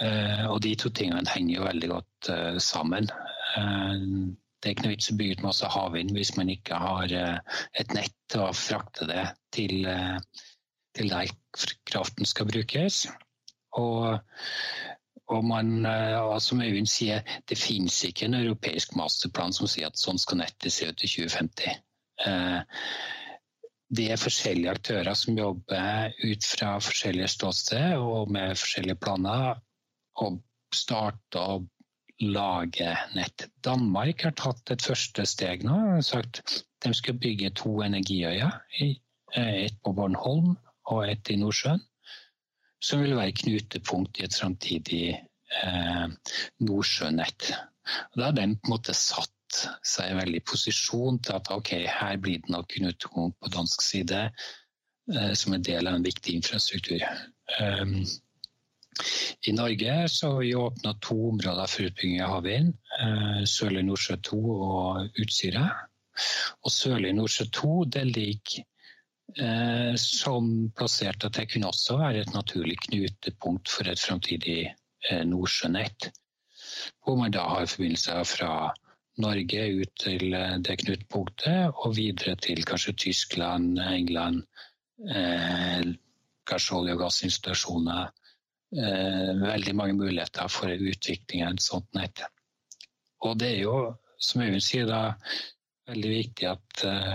Uh, 0.02 0.50
og 0.50 0.64
de 0.66 0.74
to 0.80 0.90
tingene 0.90 1.30
henger 1.30 1.60
jo 1.60 1.68
veldig 1.68 1.92
godt 1.92 2.32
uh, 2.34 2.58
sammen. 2.58 3.12
Uh, 3.54 4.34
det 4.58 4.72
er 4.72 4.74
ikke 4.74 4.88
noe 4.88 4.96
vits 4.96 5.12
å 5.14 5.18
bygge 5.20 5.38
ut 5.38 5.46
masse 5.46 5.70
havvind 5.70 6.16
hvis 6.16 6.34
man 6.40 6.50
ikke 6.50 6.80
har 6.82 7.12
et 7.14 7.92
nett 7.94 8.16
til 8.34 8.48
å 8.48 8.56
frakte 8.58 9.06
det 9.06 9.28
til, 9.54 9.86
til 10.98 11.12
der 11.12 11.30
kraften 11.86 12.26
skal 12.26 12.50
brukes. 12.50 13.04
Og, 13.82 14.20
og 15.36 15.44
man, 15.44 15.88
som 16.40 16.62
Øyvind 16.64 16.88
sier, 16.90 17.26
det 17.50 17.58
finnes 17.60 17.98
ikke 18.08 18.30
en 18.30 18.40
europeisk 18.40 18.96
masterplan 18.96 19.56
som 19.56 19.68
sier 19.68 19.92
at 19.92 20.00
sånn 20.00 20.22
skal 20.22 20.44
nettet 20.44 20.74
se 20.74 20.88
ut 20.88 21.04
i 21.04 21.12
2050. 21.12 21.76
Det 23.96 24.08
er 24.12 24.22
forskjellige 24.22 24.72
aktører 24.72 25.18
som 25.18 25.38
jobber 25.38 26.16
ut 26.24 26.48
fra 26.48 26.76
forskjellige 26.82 27.30
ståsted 27.36 27.98
og 28.00 28.32
med 28.34 28.58
forskjellige 28.58 29.02
planer 29.02 29.60
og 30.24 30.40
starte 30.74 31.42
å 31.42 31.60
lage 32.24 32.94
nett. 33.16 33.48
Danmark 33.64 34.24
har 34.24 34.36
tatt 34.40 34.72
et 34.72 34.84
første 34.84 35.26
steg 35.28 35.66
nå. 35.68 35.76
og 35.98 36.06
sagt 36.06 36.64
De 36.84 36.94
skal 36.94 37.18
bygge 37.20 37.52
to 37.60 37.82
energiøyer. 37.84 38.52
Eh, 38.80 39.66
et 39.66 39.78
på 39.84 39.94
Bornholm 39.94 40.56
og 40.92 41.08
et 41.10 41.30
i 41.30 41.38
Nordsjøen. 41.42 41.82
Som 42.84 43.02
vil 43.04 43.16
være 43.18 43.36
knutepunkt 43.40 44.20
i 44.20 44.26
et 44.28 44.36
framtidig 44.36 45.06
eh, 45.16 46.06
nordsjønett. 46.60 47.54
Da 48.16 48.30
har 48.30 48.36
den 48.36 48.58
på 48.58 48.70
en 48.70 48.76
måte 48.76 48.96
satt 48.98 49.32
seg 49.86 50.18
veldig 50.18 50.42
i 50.42 50.46
posisjon 50.50 51.20
til 51.24 51.38
at 51.38 51.50
ok, 51.54 51.72
her 51.88 52.20
blir 52.22 52.42
det 52.44 52.52
nok 52.54 52.70
knutepunkt 52.74 53.40
på 53.40 53.52
dansk 53.54 53.86
side 53.86 54.28
eh, 54.28 55.34
som 55.38 55.56
en 55.56 55.66
del 55.66 55.88
av 55.88 55.98
en 55.98 56.06
viktig 56.06 56.36
infrastruktur. 56.40 57.04
Um, 57.62 58.04
I 59.48 59.54
Norge 59.54 59.96
så 60.10 60.32
har 60.32 60.40
vi 60.42 60.56
åpna 60.56 60.96
to 61.04 61.18
områder 61.30 61.72
for 61.72 61.90
utbygging 61.90 62.22
av 62.26 62.38
havvind. 62.38 62.74
Eh, 63.00 63.42
Sørlig 63.50 63.86
Nordsjø 63.88 64.18
2 64.32 64.40
og 64.56 65.22
Utsira. 65.22 65.68
Og 66.64 66.72
Sørlig 66.72 67.14
Nordsjø 67.16 67.50
2 67.60 67.76
det 67.98 68.06
ligger 68.12 68.66
som 70.00 70.50
plasserte 70.78 71.28
at 71.28 71.38
det 71.40 71.48
kunne 71.52 71.72
også 71.72 71.98
være 72.00 72.22
et 72.24 72.34
naturlig 72.36 72.78
knutepunkt 72.86 73.72
for 73.74 73.90
et 73.90 74.00
framtidig 74.00 74.60
eh, 74.70 75.24
Nordsjønett. 75.28 76.12
Hvor 77.04 77.18
man 77.20 77.34
da 77.34 77.44
har 77.50 77.68
forbindelser 77.68 78.22
fra 78.30 78.52
Norge 79.18 79.66
ut 79.82 79.92
til 80.00 80.34
eh, 80.34 80.58
det 80.62 80.78
knutepunktet 80.84 81.74
og 81.74 81.98
videre 81.98 82.38
til 82.40 82.64
kanskje 82.70 82.94
Tyskland, 83.08 83.82
England, 83.82 84.46
eh, 85.10 85.96
kanskje 86.46 86.78
olje- 86.80 86.96
og 86.96 87.04
gassinstallasjoner 87.08 88.14
Eh, 88.76 89.36
veldig 89.40 89.76
mange 89.76 89.94
muligheter 89.94 90.50
for 90.52 90.68
utvikling 90.74 91.46
av 91.46 91.54
et 91.54 91.64
sånt 91.64 91.88
nett. 91.96 92.24
Og 93.24 93.38
det 93.40 93.54
er 93.54 93.62
jo, 93.62 93.78
som 94.20 94.42
Øyvind 94.44 94.64
sier, 94.66 94.90
da, 94.90 95.14
veldig 95.88 96.12
viktig 96.12 96.50
at 96.50 96.84
eh, 96.90 97.14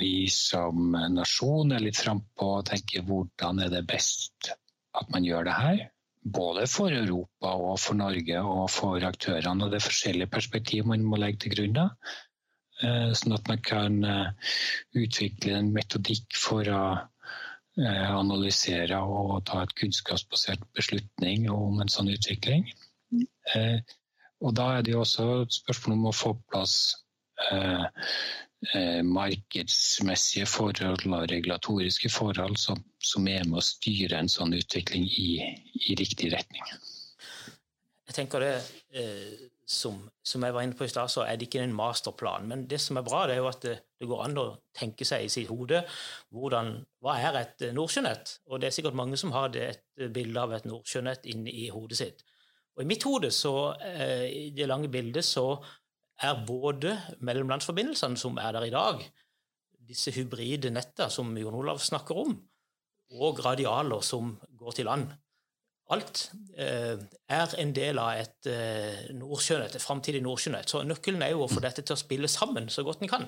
vi 0.00 0.28
som 0.28 0.92
nasjon 1.14 1.72
er 1.72 1.80
litt 1.80 1.96
frampå 1.96 2.48
og 2.58 2.66
tenker 2.68 3.06
hvordan 3.06 3.62
er 3.64 3.70
det 3.72 3.86
best 3.88 4.50
at 4.92 5.08
man 5.14 5.24
gjør 5.24 5.46
det 5.48 5.54
her. 5.56 5.78
Både 6.20 6.66
for 6.68 6.92
Europa 6.92 7.54
og 7.56 7.78
for 7.80 7.96
Norge 7.96 8.42
og 8.44 8.66
for 8.68 9.06
aktørene. 9.08 9.64
Og 9.64 9.72
det 9.72 9.78
er 9.78 9.86
forskjellige 9.86 10.32
perspektiv 10.34 10.90
man 10.90 11.06
må 11.08 11.16
legge 11.16 11.46
til 11.46 11.54
grunn. 11.54 11.78
da. 11.78 11.86
Eh, 12.84 13.14
sånn 13.16 13.38
at 13.38 13.48
man 13.48 13.64
kan 13.64 13.96
utvikle 14.92 15.56
en 15.56 15.72
metodikk 15.72 16.36
for 16.36 16.68
å 16.68 16.84
Eh, 17.78 18.10
analysere 18.12 18.98
og 18.98 19.44
ta 19.48 19.62
et 19.62 19.72
kunnskapsbasert 19.78 20.64
beslutning 20.76 21.46
om 21.54 21.78
en 21.80 21.92
sånn 21.92 22.10
utvikling. 22.10 22.66
Eh, 23.54 23.78
og 24.42 24.56
da 24.58 24.66
er 24.74 24.82
det 24.84 24.92
jo 24.92 25.04
også 25.04 25.26
et 25.44 25.54
spørsmål 25.54 25.96
om 25.96 26.08
å 26.10 26.16
få 26.16 26.32
på 26.34 26.48
plass 26.50 26.74
eh, 27.46 27.86
markedsmessige 29.06 30.44
forhold 30.44 31.06
og 31.08 31.30
regulatoriske 31.32 32.10
forhold 32.12 32.58
som, 32.60 32.82
som, 33.00 33.24
er 33.24 33.46
med 33.48 33.62
å 33.62 33.64
styre 33.64 34.18
en 34.20 34.28
sånn 34.28 34.52
utvikling 34.58 35.06
i, 35.08 35.30
i 35.88 35.96
riktig 35.96 36.28
retning. 36.34 36.66
Jeg 38.10 38.16
tenker 38.16 38.42
det 38.42 38.54
eh, 38.98 39.50
som, 39.70 40.00
som, 40.26 40.42
jeg 40.42 40.54
var 40.54 40.64
inne 40.66 40.74
på 40.74 40.82
i 40.82 40.90
stad, 40.90 41.12
så 41.12 41.22
er 41.22 41.36
det 41.38 41.46
ikke 41.46 41.60
en 41.62 41.74
masterplan. 41.78 42.48
Men 42.50 42.64
det 42.66 42.80
som 42.82 42.98
er 42.98 43.04
bra, 43.06 43.20
det 43.28 43.36
er 43.36 43.38
jo 43.38 43.50
at 43.52 43.60
det, 43.62 43.74
det 44.02 44.08
går 44.10 44.24
an 44.24 44.40
å 44.42 44.46
tenke 44.74 45.06
seg 45.06 45.22
i 45.22 45.30
sitt 45.30 45.46
hode 45.46 45.84
hvordan, 46.34 46.72
hva 47.04 47.14
er 47.22 47.38
et 47.38 47.62
eh, 47.68 47.76
nordsjønett. 47.76 48.34
Og 48.50 48.58
det 48.58 48.66
er 48.70 48.74
sikkert 48.74 48.98
mange 48.98 49.20
som 49.20 49.30
har 49.36 49.52
det, 49.54 49.68
et 49.68 50.02
eh, 50.02 50.10
bilde 50.10 50.42
av 50.42 50.56
et 50.56 50.66
nordsjønett 50.66 51.30
inni 51.30 51.68
hodet 51.70 52.00
sitt. 52.00 52.26
Og 52.74 52.82
I 52.82 52.88
mitt 52.90 53.06
hode, 53.06 53.30
så, 53.34 53.54
eh, 53.86 54.26
i 54.26 54.44
det 54.58 54.66
lange 54.66 54.90
bildet, 54.90 55.26
så 55.26 55.46
er 56.20 56.44
både 56.46 56.94
mellomlandsforbindelsene 57.24 58.18
som 58.20 58.38
er 58.40 58.52
der 58.56 58.68
i 58.68 58.74
dag, 58.74 59.02
disse 59.90 60.12
hybride 60.14 60.70
nettene 60.70 61.10
som 61.10 61.32
Jon 61.38 61.56
Olav 61.58 61.80
snakker 61.82 62.22
om, 62.24 62.36
og 63.20 63.42
radialer 63.44 64.04
som 64.06 64.36
går 64.58 64.76
til 64.78 64.86
land, 64.86 65.08
alt 65.90 66.28
eh, 66.54 67.00
er 67.26 67.54
en 67.58 67.72
del 67.74 67.98
av 67.98 68.20
et 68.20 68.46
eh, 68.46 69.08
et 69.10 69.82
framtidig 69.82 70.22
nordsjønett. 70.22 70.70
Så 70.70 70.84
nøkkelen 70.86 71.22
er 71.22 71.32
jo 71.34 71.44
å 71.44 71.50
få 71.50 71.62
dette 71.64 71.82
til 71.82 71.96
å 71.96 71.98
spille 71.98 72.28
sammen 72.30 72.68
så 72.70 72.84
godt 72.86 73.02
en 73.02 73.10
kan. 73.10 73.26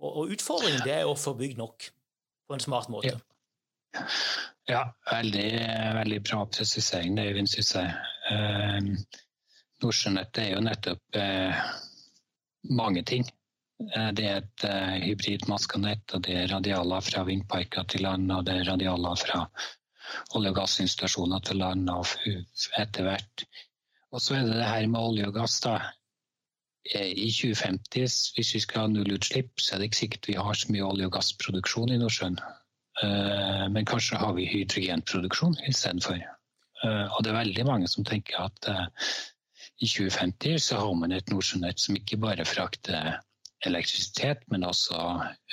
Og, 0.00 0.10
og 0.10 0.32
utfordringen 0.32 0.84
det 0.84 0.94
er 1.00 1.08
å 1.08 1.16
få 1.16 1.34
bygd 1.36 1.60
nok 1.60 1.90
på 2.48 2.56
en 2.56 2.64
smart 2.64 2.88
måte. 2.92 3.12
Ja, 3.92 4.06
ja 4.68 4.82
veldig, 5.10 5.48
veldig, 6.00 6.22
bra 6.24 6.46
presisering, 6.48 7.18
det 7.18 7.28
Øyvind 7.28 7.52
syns 7.52 7.74
jeg. 7.76 7.92
Eh, 8.32 8.90
Nordsjønettet 9.84 10.46
er 10.46 10.50
jo 10.54 10.64
nettopp 10.64 11.20
eh, 11.20 11.64
mange 12.70 13.02
ting. 13.04 13.26
Eh, 13.82 14.10
det 14.16 14.26
er 14.28 14.42
et 14.42 14.66
uh, 14.68 14.94
hybrid 15.02 15.48
maskanett, 15.50 16.04
og 16.14 16.24
det 16.26 16.36
er 16.38 16.52
radialer 16.52 17.04
fra 17.04 17.24
vindparker 17.26 17.88
til 17.90 18.06
land, 18.06 18.30
og 18.32 18.46
det 18.46 18.60
er 18.60 18.70
radialer 18.70 19.18
fra 19.20 19.44
olje- 20.36 20.52
og 20.52 20.58
gassinstallasjoner 20.60 21.42
til 21.44 21.60
land 21.62 21.90
og 21.90 22.06
etter 22.78 23.08
hvert. 23.08 23.46
Og 24.14 24.22
så 24.22 24.36
er 24.38 24.46
det 24.46 24.58
det 24.60 24.68
her 24.68 24.86
med 24.86 25.00
olje 25.00 25.28
og 25.28 25.34
gass. 25.34 25.60
da. 25.60 25.78
Eh, 26.94 27.10
I 27.26 27.30
2050, 27.32 28.34
hvis 28.36 28.54
vi 28.54 28.60
skal 28.60 28.84
ha 28.84 28.92
nullutslipp, 28.92 29.58
så 29.60 29.74
er 29.74 29.80
det 29.80 29.90
ikke 29.90 30.02
sikkert 30.02 30.28
vi 30.28 30.38
har 30.38 30.54
så 30.54 30.72
mye 30.72 30.86
olje- 30.86 31.08
og 31.08 31.16
gassproduksjon 31.16 31.94
i 31.94 31.98
Nordsjøen. 31.98 32.38
Eh, 33.02 33.66
men 33.74 33.88
kanskje 33.90 34.20
har 34.20 34.34
vi 34.36 34.46
hydrogenproduksjon 34.46 35.56
istedenfor. 35.68 36.20
Eh, 36.84 37.06
og 37.10 37.24
det 37.24 37.32
er 37.32 37.40
veldig 37.40 37.66
mange 37.66 37.88
som 37.88 38.04
tenker 38.04 38.46
at 38.46 38.70
i 39.82 39.86
2050 39.86 40.58
så 40.62 40.80
har 40.82 40.94
man 40.98 41.12
et 41.12 41.30
nordsjønett 41.32 41.80
som 41.80 41.96
ikke 41.98 42.20
bare 42.22 42.46
frakter 42.46 43.16
elektrisitet, 43.66 44.44
men 44.52 44.66
også 44.68 44.98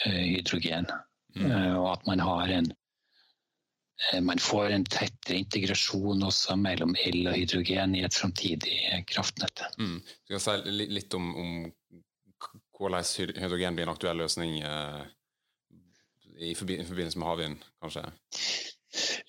hydrogen. 0.04 0.90
Mm. 1.36 1.52
Og 1.80 1.88
at 1.94 2.06
man 2.08 2.20
har 2.20 2.52
en 2.54 2.74
Eh, 4.14 4.22
man 4.22 4.40
får 4.40 4.72
en 4.74 4.86
tettere 4.86 5.38
integrasjon 5.38 6.24
også 6.26 6.56
mellom 6.58 6.96
el 7.06 7.28
og 7.30 7.38
hydrogen 7.38 7.96
i 7.96 8.04
et 8.06 8.18
framtidig 8.18 8.78
eh, 8.90 9.04
kraftnett. 9.08 9.64
Mm. 9.78 10.00
Du 10.02 10.34
kan 10.34 10.42
si 10.42 10.76
litt 10.90 11.14
om, 11.18 11.32
om, 11.38 11.52
hvordan 12.78 13.06
hydrogen 13.38 13.78
blir 13.78 13.86
en 13.86 13.94
aktuell 13.94 14.24
løsning 14.24 14.58
eh, 14.66 15.04
i 16.42 16.56
forbindelse 16.58 17.22
med 17.22 17.30
havvind, 17.30 17.68
kanskje? 17.84 18.08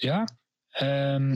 Ja. 0.02 0.22
Um, 0.80 1.34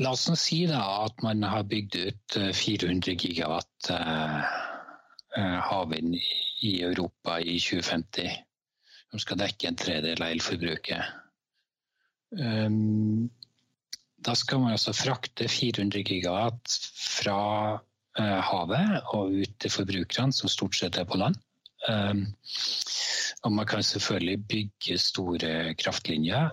la 0.00 0.10
oss 0.10 0.26
si 0.40 0.64
da 0.66 0.82
at 1.04 1.22
man 1.22 1.42
har 1.46 1.66
bygd 1.70 1.96
ut 1.96 2.38
400 2.54 3.14
gigawatt 3.14 3.90
uh, 3.90 4.42
havvind 5.70 6.16
i 6.62 6.80
Europa 6.82 7.38
i 7.40 7.58
2050 7.58 8.30
som 9.10 9.22
skal 9.22 9.38
dekke 9.38 9.68
en 9.68 9.78
tredel 9.78 10.22
av 10.22 10.32
elforbruket. 10.34 11.02
Um, 12.34 13.30
da 14.18 14.34
skal 14.34 14.62
man 14.64 14.74
altså 14.74 14.94
frakte 14.96 15.46
400 15.46 16.02
gigawatt 16.02 16.78
fra 16.98 17.78
havet 18.18 19.10
og 19.14 19.34
ut 19.34 19.54
til 19.58 19.70
forbrukerne, 19.70 20.34
som 20.34 20.50
stort 20.50 20.74
sett 20.78 20.98
er 20.98 21.06
på 21.06 21.18
land. 21.18 21.38
Um, 21.86 22.26
og 23.44 23.52
man 23.52 23.66
kan 23.70 23.82
selvfølgelig 23.86 24.38
bygge 24.48 24.98
store 24.98 25.74
kraftlinjer. 25.78 26.50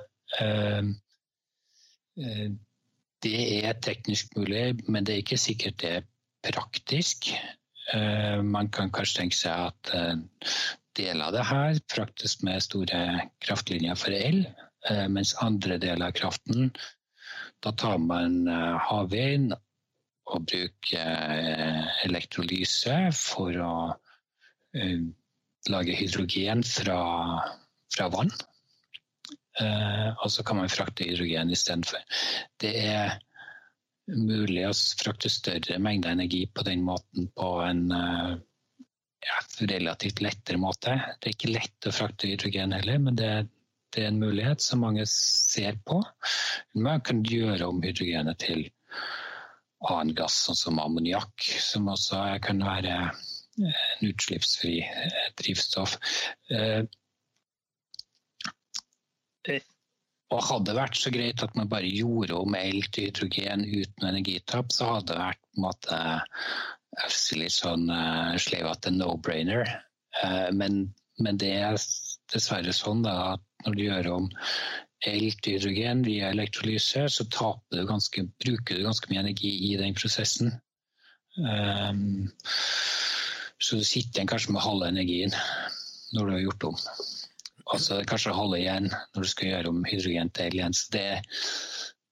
Det 3.21 3.41
er 3.61 3.77
teknisk 3.83 4.35
mulig, 4.37 4.81
men 4.89 5.05
det 5.05 5.13
er 5.13 5.23
ikke 5.23 5.37
sikkert 5.37 5.81
det 5.83 5.91
er 5.99 6.07
praktisk. 6.47 7.31
Uh, 7.91 8.41
man 8.45 8.69
kan 8.73 8.91
kanskje 8.93 9.21
tenke 9.21 9.37
seg 9.37 9.71
at 9.71 9.91
deler 10.97 11.27
av 11.27 11.35
det 11.35 11.45
her 11.47 11.79
fraktes 11.91 12.39
med 12.45 12.63
store 12.63 13.01
kraftlinjer 13.43 13.97
for 13.99 14.15
el, 14.15 14.43
eh, 14.89 15.07
mens 15.07 15.33
andre 15.43 15.77
deler 15.81 16.09
av 16.09 16.17
kraften 16.17 16.71
da 17.61 17.73
tar 17.77 17.99
man 18.01 18.47
eh, 18.49 18.77
havvind 18.89 19.53
og 20.31 20.45
bruker 20.49 21.11
eh, 21.45 21.89
elektrolyse 22.07 22.97
for 23.17 23.57
å 23.61 23.73
lage 25.67 25.95
hydrogen 25.99 26.61
fra, 26.63 27.01
fra 27.91 28.05
vann. 28.13 28.29
Og 29.59 30.29
så 30.31 30.45
kan 30.47 30.61
man 30.61 30.71
frakte 30.71 31.03
hydrogen 31.03 31.51
istedenfor. 31.51 31.99
Det 32.61 32.71
er 32.87 33.17
mulig 34.07 34.63
å 34.67 34.71
frakte 34.73 35.29
større 35.29 35.75
mengder 35.83 36.15
energi 36.15 36.45
på 36.47 36.63
den 36.67 36.85
måten 36.87 37.27
på 37.35 37.49
en 37.65 37.83
ja, 39.21 39.39
relativt 39.59 40.21
lettere 40.21 40.59
måte. 40.61 40.95
Det 41.19 41.29
er 41.29 41.35
ikke 41.35 41.53
lett 41.53 41.87
å 41.87 41.93
frakte 41.95 42.29
hydrogen 42.31 42.73
heller, 42.75 43.01
men 43.03 43.17
det, 43.19 43.31
det, 43.93 44.03
er 44.03 44.11
en 44.11 44.21
mulighet 44.21 44.63
som 44.63 44.83
mange 44.85 45.05
ser 45.09 45.77
på. 45.85 46.01
Man 46.73 47.03
kan 47.05 47.23
gjøre 47.27 47.69
om 47.69 47.81
hydrogenet 47.83 48.41
til 48.41 48.65
annen 49.89 50.15
gass, 50.17 50.43
sånn 50.45 50.59
som 50.59 50.81
ammoniakk, 50.81 51.47
som 51.61 51.89
også 51.89 52.23
kan 52.45 52.61
være 52.65 52.97
en 53.61 54.07
utslippsfri 54.07 54.79
eh, 54.85 55.29
drivstoff. 55.41 55.97
Eh, 56.53 56.83
og 60.31 60.45
hadde 60.47 60.69
det 60.69 60.77
vært 60.77 60.97
så 60.99 61.11
greit 61.11 61.43
at 61.43 61.55
man 61.59 61.69
bare 61.71 61.89
gjorde 61.91 62.37
om 62.39 62.55
el 62.55 62.85
til 62.93 63.09
hydrogen 63.09 63.65
uten 63.67 64.07
energitap, 64.07 64.71
så 64.71 64.93
hadde 64.93 65.11
det 65.11 65.19
vært 65.19 65.41
på 65.41 65.59
en 65.59 65.65
måte 65.65 65.99
litt 67.39 67.55
sånn 67.55 67.87
uh, 67.91 68.37
sleivete 68.39 68.93
no-brainer. 68.95 69.67
Uh, 70.21 70.49
men, 70.55 70.81
men, 71.19 71.39
det 71.39 71.51
er 71.59 71.77
dessverre 72.31 72.73
sånn 72.75 73.03
da, 73.03 73.35
at 73.35 73.67
når 73.67 73.77
du 73.77 73.83
gjør 73.83 74.11
om 74.15 74.29
el 75.07 75.31
til 75.41 75.57
hydrogen 75.57 76.03
via 76.05 76.29
elektrolyse, 76.31 77.07
så 77.09 77.25
du 77.25 77.81
ganske, 77.89 78.27
bruker 78.43 78.77
du 78.77 78.85
ganske 78.85 79.11
mye 79.11 79.23
energi 79.25 79.51
i 79.71 79.75
den 79.79 79.97
prosessen. 79.97 80.53
Um, 81.39 82.29
så 83.61 83.79
du 83.79 83.83
sitter 83.87 84.27
kanskje 84.29 84.55
med 84.55 84.63
halve 84.63 84.91
energien 84.91 85.33
når 86.15 86.25
du 86.25 86.33
har 86.35 86.45
gjort 86.45 86.69
om. 86.71 86.79
Og 87.71 87.79
så 87.79 88.01
kanskje 88.07 88.35
holde 88.35 88.59
igjen 88.59 88.89
når 88.91 89.25
du 89.25 89.29
skal 89.31 89.51
gjøre 89.51 89.71
om 89.71 89.83
hydrogen 89.87 90.31
til 90.35 90.49
hydrogen. 90.49 90.75
Det, 90.93 91.05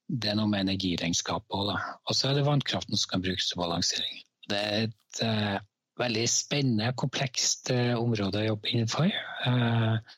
det, 0.08 0.32
er 0.32 0.38
noe 0.40 0.52
med 0.52 0.68
energiregnskapet 0.68 1.58
òg, 1.58 1.74
da. 1.74 1.80
Og 2.08 2.18
så 2.18 2.30
er 2.30 2.40
det 2.40 2.46
vannkraften 2.48 3.00
som 3.00 3.16
kan 3.16 3.26
brukes 3.26 3.50
til 3.50 3.60
balansering. 3.62 4.24
Det 4.50 4.62
er 4.62 4.88
et 4.88 5.24
uh, 5.26 5.58
veldig 6.00 6.26
spennende, 6.32 6.94
komplekst 6.98 7.74
uh, 7.76 8.00
område 8.00 8.42
å 8.42 8.48
jobbe 8.54 8.72
innenfor. 8.72 9.12
Uh, 9.46 10.18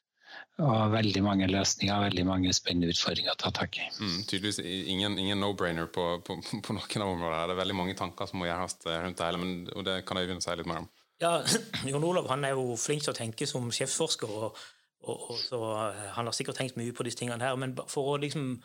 og 0.61 0.91
veldig 0.93 1.23
mange 1.25 1.47
løsninger, 1.49 2.03
veldig 2.03 2.23
mange 2.27 2.51
spennende 2.53 2.91
utfordringer 2.93 3.33
å 3.33 3.39
ta 3.39 3.49
tak 3.55 3.79
i. 3.81 3.87
Mm, 3.97 4.17
tydeligvis 4.29 4.59
ingen, 4.61 5.17
ingen 5.17 5.39
no-brainer 5.41 5.87
på, 5.89 6.05
på, 6.27 6.37
på, 6.37 6.75
noen 6.75 7.05
av 7.05 7.13
områdene. 7.15 7.47
Det 7.49 7.55
er 7.55 7.61
veldig 7.63 7.77
mange 7.79 7.95
tanker 7.97 8.29
som 8.29 8.41
må 8.41 8.49
gjøres 8.49 8.77
rundt 8.85 9.17
det 9.17 9.25
hele, 9.25 9.41
men, 9.41 9.55
og 9.73 9.87
det 9.87 10.01
kan 10.05 10.21
Øyvind 10.21 10.43
si 10.45 10.53
litt 10.59 10.69
mer 10.69 10.83
om. 10.83 10.91
Ja, 11.21 11.39
Jon 11.89 12.05
Olav 12.05 12.29
han 12.29 12.45
er 12.45 12.57
jo 12.57 12.75
flink 12.77 13.05
til 13.05 13.13
å 13.13 13.17
tenke 13.17 13.49
som 13.49 13.71
sjefsforsker, 13.73 14.29
og, 14.29 14.61
og, 15.01 15.31
og, 15.31 15.37
så 15.41 15.59
eh, 15.89 16.07
han 16.15 16.29
har 16.29 16.35
sikkert 16.35 16.59
tenkt 16.61 16.77
mye 16.79 16.93
på 16.95 17.05
disse 17.07 17.19
tingene 17.21 17.43
her. 17.43 17.57
Men 17.59 17.75
for 17.89 18.13
å 18.13 18.19
liksom 18.21 18.55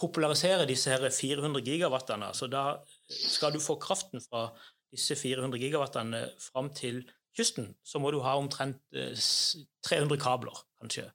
popularisere 0.00 0.68
disse 0.68 0.92
her 0.92 1.06
400 1.10 1.64
gigawattene, 1.66 2.32
så 2.36 2.48
da 2.50 2.64
skal 3.10 3.54
du 3.54 3.62
få 3.62 3.78
kraften 3.80 4.22
fra 4.24 4.48
disse 4.90 5.16
400 5.18 5.60
gigawattene 5.62 6.24
fram 6.42 6.70
til 6.76 7.02
kysten, 7.36 7.72
så 7.86 8.00
må 8.02 8.10
du 8.10 8.20
ha 8.24 8.34
omtrent 8.38 8.82
300 8.90 10.16
eh, 10.16 10.20
kabler, 10.20 10.64
kanskje. 10.82 11.08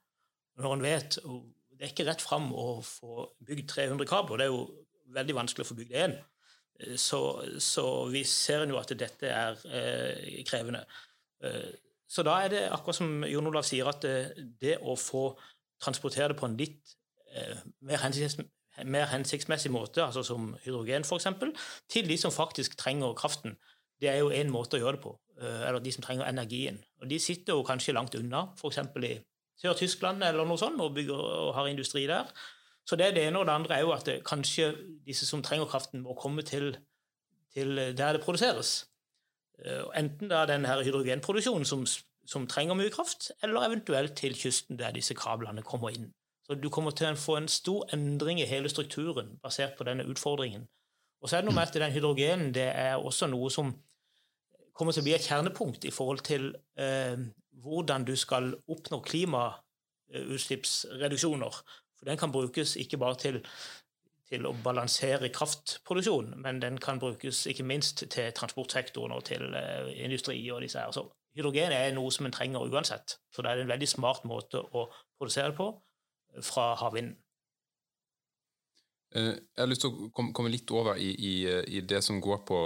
Når 0.55 0.73
en 0.73 0.85
vet 0.85 1.17
Det 1.75 1.83
er 1.83 1.91
ikke 1.91 2.05
rett 2.07 2.21
fram 2.23 2.53
å 2.55 2.79
få 2.79 3.25
bygd 3.43 3.67
300 3.67 4.07
kabler. 4.07 4.39
Det 4.39 4.45
er 4.45 4.53
jo 4.53 4.61
veldig 5.15 5.35
vanskelig 5.35 5.65
å 5.65 5.67
få 5.67 5.75
bygd 5.75 5.97
én. 5.99 6.13
Eh, 6.79 6.95
så, 6.95 7.19
så, 7.59 7.85
vi 8.11 8.23
ser 8.27 8.63
jo 8.69 8.79
at 8.79 8.93
dette 8.97 9.31
er 9.31 9.59
eh, 9.67 10.39
krevende. 10.47 10.85
Eh, 11.43 11.73
så 12.07 12.23
da 12.25 12.37
er 12.43 12.51
det 12.53 12.63
akkurat 12.71 12.99
som 12.99 13.23
Jon 13.25 13.47
Olav 13.49 13.65
sier, 13.65 13.87
at 13.89 14.03
det, 14.05 14.75
eh, 14.75 14.81
å 14.81 14.95
få 14.99 15.31
transportere 15.81 16.33
det 16.33 16.39
på 16.39 16.47
en 16.47 16.57
litt 16.57 16.95
eh, 17.33 17.57
mer, 17.81 17.99
hensikts, 18.03 18.37
mer, 18.85 19.07
hensiktsmessig 19.11 19.71
måte, 19.73 20.03
altså 20.05 20.23
som 20.23 20.53
hydrogen 20.63 21.05
f.eks., 21.07 21.27
til 21.91 22.09
de 22.09 22.17
som 22.21 22.33
faktisk 22.33 22.77
trenger 22.79 23.15
kraften, 23.17 23.57
det 24.01 24.11
er 24.11 24.19
jo 24.21 24.33
én 24.33 24.51
måte 24.51 24.77
å 24.77 24.83
gjøre 24.83 24.99
det 24.99 25.05
på. 25.05 25.15
Eh, 25.41 25.61
eller 25.67 25.83
de 25.83 25.91
som 25.95 26.05
trenger 26.05 26.29
energien. 26.29 26.81
Og 27.01 27.09
de 27.09 27.19
sitter 27.19 27.57
jo 27.57 27.65
kanskje 27.67 27.95
langt 27.95 28.15
unna, 28.19 28.47
f.eks. 28.59 28.83
i 29.03 29.15
Sør-Tyskland 29.61 30.23
eller 30.23 30.47
noe 30.47 30.59
sånt, 30.61 30.79
og, 30.83 30.93
bygger, 30.95 31.15
og 31.15 31.53
har 31.57 31.71
industri 31.71 32.05
der. 32.11 32.29
Så 32.85 32.99
det 32.99 33.07
er 33.07 33.15
det 33.15 33.23
ene. 33.27 33.39
Og 33.41 33.47
det 33.47 33.55
andre 33.55 33.79
er 33.79 33.85
jo 33.87 33.95
at 33.95 34.05
det, 34.05 34.19
kanskje 34.27 34.73
disse 35.07 35.25
som 35.25 35.41
trenger 35.43 35.65
kraften, 35.71 36.03
må 36.05 36.13
komme 36.19 36.45
til, 36.45 36.75
til 37.55 37.79
der 37.97 38.19
det 38.19 38.21
produseres. 38.21 38.83
Eh, 39.63 39.83
enten 39.95 40.29
da 40.29 40.45
den 40.45 40.65
her 40.65 40.83
hydrogenproduksjonen 40.83 41.65
som, 41.65 41.85
som, 42.27 42.47
trenger 42.47 42.75
mye 42.75 42.89
kraft, 42.91 43.31
eller 43.43 43.61
eventuelt 43.67 44.15
til 44.19 44.35
kysten 44.35 44.79
der 44.79 44.91
disse 44.95 45.13
kablene 45.15 45.61
kommer 45.63 45.89
inn. 45.89 46.13
Så 46.45 46.55
du 46.59 46.69
kommer 46.69 46.91
til 46.91 47.07
å 47.09 47.15
få 47.17 47.35
en 47.39 47.47
stor 47.49 47.85
endring 47.95 48.39
i 48.41 48.49
hele 48.49 48.69
strukturen 48.69 49.39
basert 49.41 49.77
på 49.77 49.83
denne 49.87 50.05
utfordringen. 50.05 50.67
Og 51.21 51.29
så 51.29 51.35
er 51.37 51.41
det 51.41 51.47
noe 51.49 51.57
med 51.57 51.67
at 51.67 51.81
den 51.81 51.95
hydrogenen 51.95 52.53
det 52.53 52.69
er 52.69 52.95
også 52.99 53.27
noe 53.31 53.49
som 53.49 53.73
kommer 54.75 54.91
til 54.93 55.01
å 55.01 55.07
bli 55.07 55.15
et 55.15 55.25
kjernepunkt 55.25 55.85
i 55.87 55.95
forhold 55.95 56.21
til 56.27 56.43
eh, 56.77 57.17
hvordan 57.63 58.05
du 58.05 58.15
skal 58.19 58.43
oppnå 58.69 58.97
klimautslippsreduksjoner. 59.07 61.53
For 61.95 62.05
den 62.09 62.17
kan 62.19 62.35
brukes 62.35 62.75
ikke 62.75 62.97
bare 63.01 63.17
til, 63.17 63.35
til, 64.29 64.45
å 64.47 64.53
balansere 64.65 65.29
kraftproduksjon, 65.33 66.33
men 66.41 66.61
den 66.63 66.79
kan 66.81 66.99
brukes 67.01 67.43
ikke 67.51 67.65
minst 67.67 68.05
til 68.11 68.31
transportsektoren 68.35 69.13
og 69.15 69.25
til 69.27 69.45
uh, 69.53 69.91
industri 69.95 70.39
og 70.53 70.63
disse 70.65 70.81
her. 70.81 70.93
Så 70.95 71.05
hydrogen 71.37 71.75
er 71.75 71.93
noe 71.95 72.13
som 72.13 72.27
en 72.27 72.33
trenger 72.35 72.65
uansett. 72.71 73.17
Så 73.33 73.45
det 73.45 73.51
er 73.51 73.63
en 73.63 73.73
veldig 73.73 73.89
smart 73.89 74.25
måte 74.25 74.63
å 74.63 74.87
produsere 75.19 75.51
det 75.51 75.59
på 75.59 75.69
eh, 75.69 76.41
fra 76.45 76.71
havvinden. 76.81 77.19
Eh, 79.15 79.31
jeg 79.35 79.61
har 79.61 79.69
lyst 79.69 79.85
til 79.85 79.93
å 79.93 80.09
komme 80.15 80.51
litt 80.51 80.71
over 80.73 80.97
i, 80.97 81.11
i, 81.13 81.35
i 81.77 81.85
det 81.85 82.01
som 82.03 82.21
går 82.23 82.41
på 82.47 82.59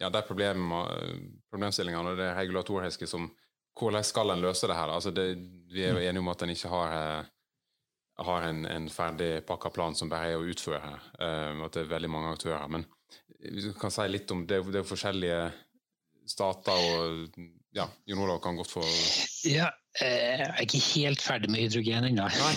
ja, 0.00 0.08
de 0.10 0.24
problemstillingene 0.26 2.14
og 2.14 2.18
det 2.18 2.32
regulatoriske 2.38 3.06
som 3.06 3.28
hvordan 3.78 4.04
skal 4.04 4.32
en 4.32 4.42
løse 4.42 4.68
det 4.68 4.76
her? 4.76 4.92
Altså 4.92 5.10
det, 5.10 5.26
vi 5.72 5.84
er 5.84 5.94
jo 5.94 6.00
mm. 6.00 6.06
enige 6.08 6.24
om 6.24 6.32
at 6.32 6.42
en 6.42 6.52
ikke 6.52 6.72
har, 6.72 6.96
eh, 6.96 7.30
har 8.18 8.46
en, 8.48 8.64
en 8.68 8.88
ferdig 8.92 9.44
pakka 9.48 9.72
plan 9.74 9.96
som 9.96 10.10
bare 10.12 10.32
er 10.32 10.40
å 10.40 10.46
utføre, 10.48 10.98
Uh, 11.22 11.64
at 11.64 11.76
det 11.76 11.84
er 11.84 11.92
veldig 11.92 12.10
mange 12.10 12.32
aktører. 12.34 12.66
Men 12.72 12.86
vi 13.38 13.72
kan 13.78 13.92
si 13.94 14.06
litt 14.10 14.30
om 14.34 14.46
det, 14.46 14.62
det 14.72 14.80
er 14.82 14.88
forskjellige 14.88 15.42
stater 16.28 16.78
og 16.96 17.36
ja, 17.74 17.86
Jon 18.06 18.20
Olav 18.24 18.40
kan 18.44 18.58
godt 18.58 18.70
få 18.70 18.82
Ja, 19.48 19.70
jeg 19.98 20.44
er 20.44 20.60
ikke 20.62 20.80
helt 20.92 21.22
ferdig 21.22 21.50
med 21.50 21.64
hydrogen 21.64 22.08
ennå. 22.10 22.26
Nei, 22.26 22.52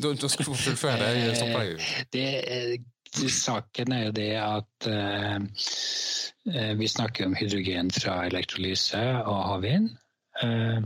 da, 0.00 0.12
da 0.12 0.30
skal 0.30 0.44
du 0.44 0.48
få 0.48 0.56
fullføre 0.62 0.98
det. 1.02 1.10
Jeg 1.18 1.36
stopper 1.42 1.74
deg. 2.14 2.88
Saken 3.34 3.94
er 3.96 4.02
jo 4.06 4.14
det 4.16 4.32
at 4.40 4.88
uh, 4.90 5.42
Eh, 6.54 6.74
vi 6.74 6.88
snakker 6.88 7.26
om 7.26 7.34
hydrogen 7.34 7.90
fra 7.90 8.22
elektrolyse 8.26 9.00
og 9.26 9.40
havvind. 9.50 9.90
Eh, 10.42 10.80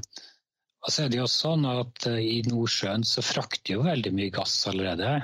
og 0.83 0.93
så 0.93 1.05
er 1.05 1.13
det 1.13 1.21
jo 1.21 1.29
sånn 1.31 1.67
at 1.69 2.07
eh, 2.11 2.21
I 2.21 2.43
Nordsjøen 2.49 3.05
så 3.07 3.25
frakter 3.25 3.77
jo 3.77 3.87
veldig 3.87 4.13
mye 4.17 4.33
gass 4.35 4.57
allerede, 4.71 5.15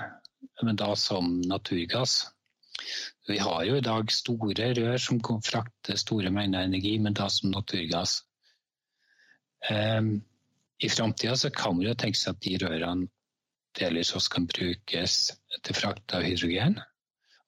men 0.63 0.79
da 0.79 0.93
som 0.99 1.39
naturgass. 1.51 2.21
Vi 3.29 3.39
har 3.43 3.65
jo 3.67 3.77
i 3.77 3.85
dag 3.85 4.11
store 4.15 4.71
rør 4.79 4.99
som 5.03 5.21
kan 5.25 5.43
frakte 5.45 5.99
store 5.99 6.31
mengder 6.35 6.65
energi, 6.65 6.95
men 7.03 7.17
da 7.19 7.27
som 7.33 7.51
naturgass. 7.53 8.23
I 9.69 10.89
framtida 10.89 11.51
kan 11.51 11.75
man 11.77 11.89
jo 11.89 11.95
tenke 11.99 12.17
seg 12.17 12.37
at 12.37 12.45
de 12.47 12.55
rørene 12.63 13.09
delvis 13.77 14.15
også 14.17 14.37
kan 14.37 14.47
brukes 14.49 15.17
til 15.67 15.77
frakt 15.77 16.15
av 16.15 16.23
hydrogen. 16.25 16.79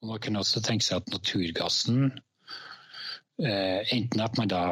Og 0.02 0.10
man 0.10 0.20
kan 0.26 0.36
også 0.42 0.60
tenke 0.66 0.84
seg 0.84 1.00
at 1.00 1.14
naturgassen 1.14 2.10
Eh, 3.40 3.94
enten 3.96 4.20
at 4.20 4.36
man 4.36 4.48
da 4.48 4.62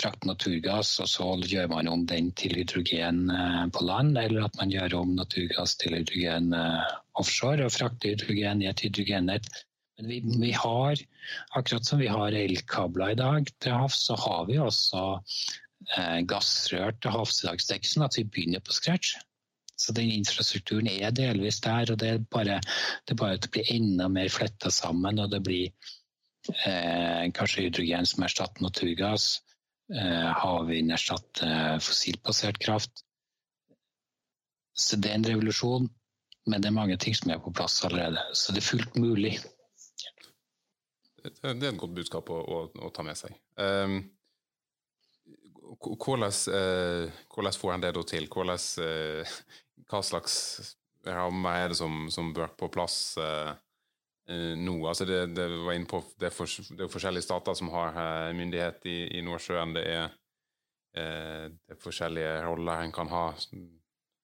frakter 0.00 0.28
naturgass, 0.28 0.96
og 1.02 1.08
så 1.10 1.26
gjør 1.46 1.68
man 1.72 1.88
om 1.90 2.04
den 2.10 2.30
til 2.38 2.56
hydrogen 2.58 3.28
eh, 3.30 3.62
på 3.74 3.84
land, 3.86 4.18
eller 4.18 4.46
at 4.48 4.58
man 4.60 4.72
gjør 4.72 4.98
om 5.00 5.14
naturgass 5.18 5.76
til 5.80 5.96
hydrogen 5.98 6.52
eh, 6.56 6.94
offshore 7.20 7.68
og 7.68 7.74
frakter 7.74 8.14
hydrogen 8.14 8.64
i 8.64 8.70
et 8.70 8.84
hydrogennett. 8.84 9.48
Men 9.98 10.10
vi, 10.10 10.20
vi, 10.42 10.50
har, 10.58 10.98
akkurat 11.54 11.86
som 11.86 12.02
vi 12.02 12.10
har 12.10 12.34
elkabler 12.34 13.14
i 13.14 13.20
dag 13.20 13.50
til 13.62 13.78
havs, 13.78 14.00
så 14.08 14.18
har 14.18 14.48
vi 14.50 14.58
også 14.58 15.04
eh, 15.94 16.20
gassrør 16.26 16.98
til 16.98 17.14
havs 17.14 17.42
i 17.42 17.48
dag. 17.48 17.60
Så 17.60 17.70
det 17.70 17.76
er 17.76 17.82
ikke 17.84 17.94
sånn 17.94 18.08
at 18.08 18.18
vi 18.18 18.28
begynner 18.28 18.64
på 18.64 18.74
scratch. 18.74 19.14
Så 19.78 19.94
den 19.94 20.10
infrastrukturen 20.14 20.86
er 20.90 21.14
delvis 21.14 21.58
der, 21.62 21.90
og 21.90 21.98
det 21.98 22.10
er 22.10 22.24
bare, 22.30 22.60
det 23.06 23.14
er 23.14 23.18
bare 23.18 23.38
at 23.38 23.46
det 23.46 23.54
blir 23.54 23.70
enda 23.74 24.06
mer 24.10 24.30
fletta 24.30 24.70
sammen. 24.70 25.18
og 25.22 25.30
det 25.30 25.42
blir 25.46 25.70
Eh, 26.48 27.30
kanskje 27.32 27.62
hydrogen 27.64 28.06
som 28.06 28.24
erstatter 28.26 28.64
naturgass. 28.64 29.40
Eh, 29.92 30.30
havvind 30.40 30.92
erstatter 30.92 31.80
fossilbasert 31.84 32.58
kraft. 32.58 33.04
Så 34.74 34.96
det 34.96 35.10
er 35.10 35.18
en 35.18 35.26
revolusjon, 35.28 35.90
men 36.48 36.62
det 36.62 36.70
er 36.70 36.76
mange 36.76 36.96
ting 37.00 37.14
som 37.14 37.30
er 37.30 37.42
på 37.42 37.52
plass 37.54 37.82
allerede. 37.84 38.22
Så 38.32 38.54
det 38.54 38.62
er 38.62 38.70
fullt 38.70 38.96
mulig. 38.96 39.36
Det 41.24 41.34
er 41.44 41.54
et 41.54 41.80
godt 41.80 41.94
budskap 41.96 42.30
å, 42.32 42.40
å, 42.40 42.62
å 42.84 42.90
ta 42.92 43.04
med 43.06 43.16
seg. 43.16 43.36
Um, 43.60 44.00
hvordan, 45.84 46.32
uh, 46.52 47.52
får 47.60 47.74
en 47.74 47.84
det 47.84 47.92
til? 48.10 48.26
Hvordan, 48.32 48.64
uh, 48.80 49.36
hva 49.88 50.02
slags 50.04 50.34
rammer 51.04 51.60
er 51.60 51.72
det 51.72 51.78
som, 51.80 52.08
som 52.12 52.32
bør 52.36 52.52
på 52.58 52.72
plass? 52.72 53.16
Uh, 53.20 53.52
Eh, 53.52 53.73
nå. 54.26 54.74
Altså 54.88 55.04
det, 55.04 55.36
det, 55.36 55.48
var 55.66 55.72
inne 55.76 55.88
på, 55.88 56.00
det, 56.20 56.30
er 56.30 56.34
for, 56.34 56.48
det 56.48 56.86
er 56.86 56.92
forskjellige 56.92 57.26
stater 57.26 57.56
som 57.58 57.68
har 57.74 57.96
uh, 57.96 58.36
myndighet 58.36 58.86
i, 58.88 58.98
i, 59.18 59.22
Nordsjøen. 59.24 59.74
Det 59.76 59.84
er, 59.84 60.14
uh, 60.96 61.50
det 61.52 61.76
er, 61.76 61.80
forskjellige 61.80 62.38
roller 62.46 62.84
en 62.84 62.94
kan 62.94 63.12
ha. 63.12 63.26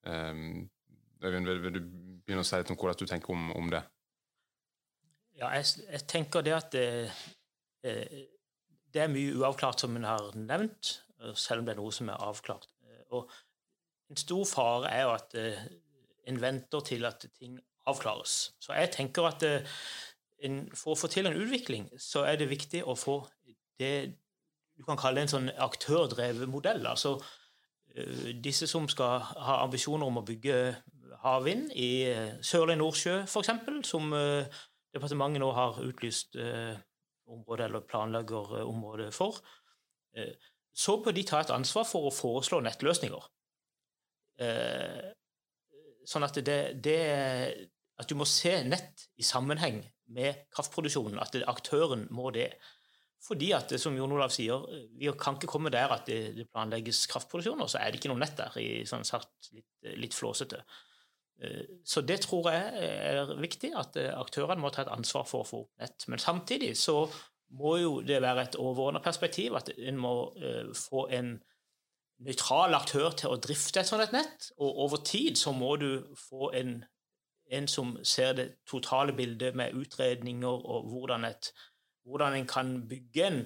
Um, 0.09 0.71
Øyvind, 1.21 1.45
vil, 1.47 1.63
vil, 1.63 1.75
du 1.75 1.81
begynne 2.25 2.41
å 2.41 2.49
si 2.49 2.57
litt 2.57 2.71
om 2.73 2.79
hvordan 2.81 2.97
du 2.97 3.05
tenker 3.11 3.35
om, 3.35 3.51
om 3.53 3.69
det? 3.69 3.83
Ja, 5.37 5.51
jeg, 5.53 5.67
jeg, 5.85 6.07
tenker 6.09 6.45
det 6.45 6.55
at 6.57 6.73
det, 6.73 6.87
det, 7.85 9.03
er 9.03 9.13
mye 9.13 9.35
uavklart, 9.37 9.85
som 9.85 9.97
en 10.01 10.09
har 10.09 10.31
nevnt, 10.37 10.95
selv 11.37 11.61
om 11.61 11.69
det 11.69 11.75
er 11.75 11.81
noe 11.83 11.93
som 11.93 12.09
er 12.09 12.25
avklart. 12.25 12.65
Og 13.13 13.29
en 14.09 14.21
stor 14.21 14.47
fare 14.49 14.95
er 14.97 15.05
jo 15.05 15.13
at 15.13 15.37
en 16.33 16.41
venter 16.41 16.89
til 16.89 17.05
at 17.09 17.29
ting 17.37 17.61
avklares. 17.89 18.53
Så 18.61 18.75
jeg 18.77 18.91
tenker 18.97 19.29
at 19.31 19.45
for 20.77 20.95
å 20.95 20.99
få 20.99 21.09
til 21.13 21.29
en 21.29 21.37
utvikling, 21.37 21.91
så 22.01 22.25
er 22.29 22.41
det 22.41 22.51
viktig 22.51 22.83
å 22.85 22.97
få 22.97 23.23
det 23.81 24.17
du 24.81 24.85
kan 24.87 24.97
kalle 25.01 25.21
en 25.21 25.29
sånn 25.29 25.51
aktørdrevet 25.61 26.49
modell. 26.49 26.87
Altså 26.89 27.19
disse 28.41 28.69
som 28.71 28.87
skal 28.89 29.21
ha 29.21 29.59
ambisjoner 29.65 30.07
om 30.07 30.21
å 30.21 30.25
bygge 30.25 30.57
havvind 31.21 31.73
i 31.77 32.09
Sørlig 32.47 32.79
Nordsjø, 32.81 33.25
f.eks., 33.27 33.51
som 33.89 34.09
departementet 34.95 35.43
nå 35.43 35.51
har 35.53 35.81
utlyst 35.85 36.39
område, 37.31 37.67
eller 37.67 37.85
planlegger 37.85 38.63
område 38.65 39.11
for, 39.13 39.43
så 40.73 40.97
bør 41.05 41.13
de 41.19 41.27
ta 41.29 41.43
et 41.43 41.53
ansvar 41.53 41.85
for 41.85 42.09
å 42.09 42.15
foreslå 42.15 42.63
nettløsninger. 42.65 43.27
Sånn 46.11 46.27
at 46.27 46.41
det, 46.45 46.59
det, 46.83 46.99
at 48.01 48.11
du 48.11 48.17
må 48.19 48.27
se 48.29 48.57
nett 48.67 49.07
i 49.21 49.27
sammenheng 49.27 49.81
med 50.11 50.47
kraftproduksjonen. 50.55 51.21
At 51.23 51.39
aktøren 51.51 52.07
må 52.15 52.33
det. 52.35 52.51
Fordi 53.23 53.51
at, 53.55 53.75
som 53.81 53.97
Jon 53.97 54.15
Olav 54.17 54.33
sier, 54.35 54.65
vi 54.99 55.11
kan 55.21 55.37
ikke 55.37 55.51
komme 55.51 55.73
der 55.73 55.93
at 55.93 56.07
det, 56.09 56.21
det 56.39 56.49
planlegges 56.51 57.05
kraftproduksjon, 57.11 57.61
og 57.61 57.69
så 57.71 57.83
er 57.83 57.91
det 57.91 58.01
ikke 58.01 58.13
noe 58.13 58.23
nett 58.23 58.39
der, 58.39 58.57
i 58.59 58.87
sånn 58.89 59.05
sagt 59.07 59.53
litt, 59.53 59.91
litt 60.01 60.17
flåsete. 60.17 60.63
Eh, 61.45 61.67
så 61.85 62.03
det 62.05 62.23
tror 62.25 62.49
jeg 62.53 62.87
er 62.87 63.35
viktig, 63.41 63.75
at 63.77 63.99
eh, 64.01 64.13
aktørene 64.17 64.61
må 64.65 64.73
ta 64.73 64.87
et 64.87 64.95
ansvar 64.95 65.29
for 65.29 65.45
å 65.45 65.51
få 65.51 65.63
opp 65.67 65.85
nett. 65.85 66.09
Men 66.09 66.23
samtidig 66.23 66.73
så 66.81 67.05
må 67.61 67.77
jo 67.81 67.95
det 68.07 68.21
være 68.23 68.47
et 68.47 68.59
overordnet 68.61 69.05
perspektiv, 69.05 69.57
at 69.59 69.73
en 69.77 70.01
må 70.01 70.15
eh, 70.41 70.73
få 70.77 71.07
en 71.17 71.37
nøytral 72.21 72.77
aktør 72.77 73.15
til 73.17 73.33
å 73.33 73.41
drifte 73.41 73.83
et 73.83 73.89
sånt 73.89 74.15
nett. 74.15 74.51
Og 74.61 74.85
over 74.87 75.03
tid 75.07 75.39
så 75.41 75.55
må 75.57 75.75
du 75.81 75.91
få 76.19 76.53
en, 76.57 76.79
en 77.51 77.69
som 77.71 77.97
ser 78.07 78.37
det 78.39 78.49
totale 78.69 79.15
bildet 79.17 79.57
med 79.57 79.77
utredninger 79.77 80.49
og 80.49 80.89
hvordan 80.93 81.29
et 81.31 81.53
hvordan 82.11 82.35
en 82.35 82.47
kan 82.49 82.71
bygge 82.89 83.27
en 83.27 83.43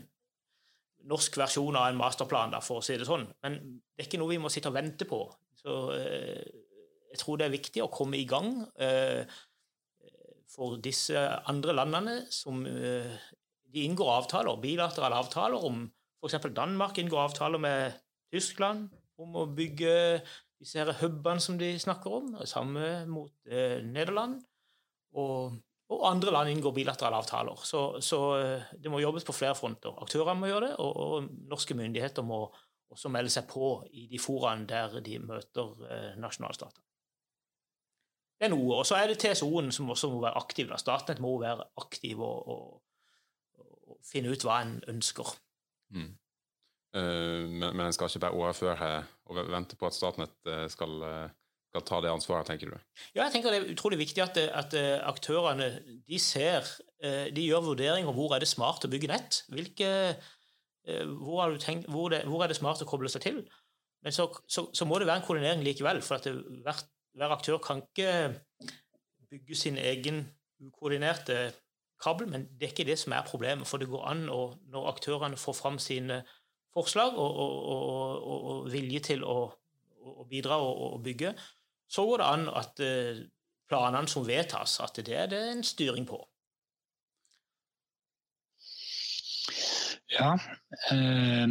norsk 1.11 1.37
versjon 1.37 1.77
av 1.77 1.91
en 1.91 1.99
masterplan, 1.99 2.55
da, 2.55 2.61
for 2.65 2.81
å 2.81 2.85
si 2.85 2.97
det 2.97 3.09
sånn. 3.09 3.27
Men 3.45 3.59
det 3.61 4.05
er 4.05 4.09
ikke 4.09 4.21
noe 4.23 4.33
vi 4.33 4.41
må 4.41 4.53
sitte 4.53 4.71
og 4.71 4.79
vente 4.79 5.09
på. 5.09 5.21
Så 5.61 5.75
eh, 5.97 6.45
jeg 7.13 7.21
tror 7.21 7.41
det 7.41 7.49
er 7.49 7.57
viktig 7.57 7.83
å 7.85 7.91
komme 7.93 8.19
i 8.19 8.29
gang 8.29 8.57
eh, 8.81 9.27
for 10.55 10.79
disse 10.83 11.19
andre 11.51 11.75
landene 11.77 12.17
som 12.33 12.65
eh, 12.69 13.13
de 13.75 13.85
inngår 13.85 14.13
avtaler, 14.15 14.61
bilaterale 14.63 15.19
avtaler 15.19 15.69
om 15.69 15.85
F.eks. 16.25 16.39
Danmark 16.57 16.97
inngår 16.99 17.27
avtaler 17.27 17.61
med 17.61 18.04
Tyskland 18.35 18.88
om 19.23 19.38
å 19.38 19.47
bygge 19.55 19.94
disse 20.59 20.81
her 20.81 20.90
hubene 21.01 21.42
som 21.42 21.59
de 21.61 21.70
snakker 21.81 22.18
om. 22.18 22.35
Samme 22.49 23.05
mot 23.11 23.33
eh, 23.47 23.79
Nederland. 23.87 24.42
Og 25.14 25.55
og 25.92 26.05
andre 26.09 26.33
land 26.33 26.51
inngår 26.51 26.73
bilaterale 26.73 27.18
avtaler. 27.20 27.61
Så, 27.68 28.01
så, 28.01 28.20
eh, 28.40 28.70
det 28.81 28.90
må 28.90 29.03
jobbes 29.03 29.27
på 29.27 29.35
flere 29.37 29.57
fronter. 29.59 29.92
Aktørene 30.03 30.40
må 30.40 30.49
gjøre 30.49 30.70
det, 30.70 30.77
og, 30.81 30.97
og 30.97 31.29
norske 31.51 31.77
myndigheter 31.77 32.25
må 32.25 32.47
også 32.94 33.11
melde 33.12 33.33
seg 33.33 33.47
på 33.51 33.77
i 33.92 34.07
de 34.11 34.20
foraene 34.23 34.66
der 34.70 34.97
de 35.05 35.18
møter 35.20 35.85
eh, 35.90 36.11
nasjonalstater. 36.20 36.81
Det 38.35 38.49
er 38.49 38.55
noe. 38.55 38.81
Og 38.81 38.88
så 38.88 38.97
er 38.99 39.11
det 39.11 39.20
TSO-en 39.23 39.70
som 39.75 39.92
også 39.92 40.11
må 40.11 40.23
være 40.25 40.40
aktiv. 40.40 40.70
Da. 40.73 40.81
Statnett 40.81 41.23
må 41.23 41.37
være 41.42 41.68
aktiv 41.81 42.23
og, 42.23 42.49
og, 42.55 42.81
og, 43.61 43.99
finne 44.05 44.33
ut 44.33 44.44
hva 44.44 44.62
en 44.64 44.79
ønsker. 44.90 45.37
Mm. 45.94 46.11
Uh, 46.94 47.46
men, 47.50 47.70
men 47.72 47.87
en 47.88 47.94
skal 47.96 48.07
ikke 48.07 48.26
bare 48.26 48.38
overføre 48.38 48.90
og 49.26 49.40
vente 49.50 49.78
på 49.78 49.88
at 49.88 49.96
Statnett 49.96 50.52
skal 50.70 51.00
uh 51.02 51.24
skal 51.74 51.87
ta 51.88 51.98
det 52.04 52.12
ansvaret, 52.12 52.46
tenker 52.46 52.70
du? 52.70 52.76
Ja, 53.16 53.24
jeg 53.24 53.35
tenker 53.35 53.50
det 53.50 53.59
er 53.59 53.72
utrolig 53.72 53.98
viktig 53.98 54.22
at, 54.22 54.38
at 54.38 54.74
eh, 54.78 55.00
aktørene 55.02 55.72
de 56.07 56.20
ser 56.22 56.62
eh, 57.02 57.35
De 57.35 57.42
gjør 57.42 57.64
vurderinger 57.72 58.14
hvor 58.14 58.37
er 58.37 58.44
det 58.44 58.48
smart 58.48 58.87
å 58.87 58.90
bygge 58.92 59.11
nett. 59.11 59.40
Hvilke, 59.50 59.88
eh, 60.87 61.02
hvor, 61.18 61.57
tenkt, 61.59 61.90
hvor, 61.90 62.12
det, 62.14 62.22
hvor, 62.30 62.44
er 62.44 62.52
det 62.52 62.61
smart 62.61 62.85
å 62.85 62.87
koble 62.87 63.11
seg 63.11 63.26
til? 63.26 63.42
Men 64.07 64.14
så, 64.14 64.28
så, 64.46 64.68
så 64.70 64.87
må 64.87 65.00
det 65.00 65.09
være 65.11 65.24
en 65.24 65.26
koordinering 65.26 65.66
likevel. 65.66 65.98
For 66.04 66.20
at 66.20 66.28
det, 66.28 66.37
hver, 66.62 66.85
hver, 67.18 67.35
aktør 67.35 67.59
kan 67.64 67.83
ikke 67.83 68.14
bygge 69.33 69.59
sin 69.59 69.80
egen 69.80 70.22
ukoordinerte 70.62 71.48
kabel, 72.04 72.30
men 72.30 72.46
det 72.54 72.68
er 72.68 72.76
ikke 72.76 72.87
det 72.87 73.00
som 73.02 73.16
er 73.16 73.26
problemet. 73.26 73.66
For 73.66 73.83
det 73.83 73.90
går 73.90 74.07
an 74.12 74.28
å, 74.30 74.44
når 74.70 74.92
aktørene 74.94 75.40
får 75.40 75.59
fram 75.59 75.83
sine 75.83 76.22
forslag 76.75 77.17
og, 77.17 77.39
og, 77.45 77.75
og, 77.75 78.49
og 78.53 78.71
vilje 78.73 79.01
til 79.11 79.25
å, 79.25 79.39
bidra 80.29 80.59
og, 80.61 80.99
bygge, 81.05 81.33
så 81.89 82.05
går 82.05 82.21
det 82.21 82.29
an 82.29 82.49
at 82.61 82.81
eh, 82.85 83.23
planene 83.71 84.11
som 84.11 84.27
vedtas, 84.27 84.79
at 84.85 85.01
det 85.07 85.17
er 85.17 85.31
det 85.33 85.43
en 85.53 85.65
styring 85.65 86.09
på. 86.09 86.21
Ja 90.13 90.35
Eh, 90.93 91.49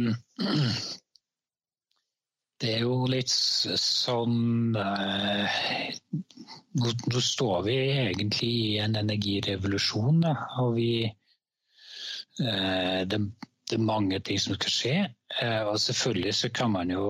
Det 2.64 2.70
er 2.70 2.84
jo 2.86 3.04
litt 3.10 3.28
sånn 3.28 4.76
eh, 4.78 5.56
Nå 6.78 7.22
står 7.28 7.64
vi 7.66 7.74
egentlig 8.06 8.50
i 8.60 8.78
en 8.84 8.94
energirevolusjon, 9.00 10.22
da, 10.24 10.32
og 10.62 10.70
vi 10.78 10.88
eh, 11.04 13.00
det, 13.10 13.20
det, 13.74 13.80
er 13.82 13.90
mange 13.90 14.20
ting 14.24 14.40
som 14.40 14.56
skal 14.56 14.74
skje. 14.78 14.96
Uh, 15.40 15.72
og 15.72 15.80
selvfølgelig 15.82 16.34
så 16.40 16.50
kan 16.54 16.72
man 16.74 16.94
jo 16.94 17.08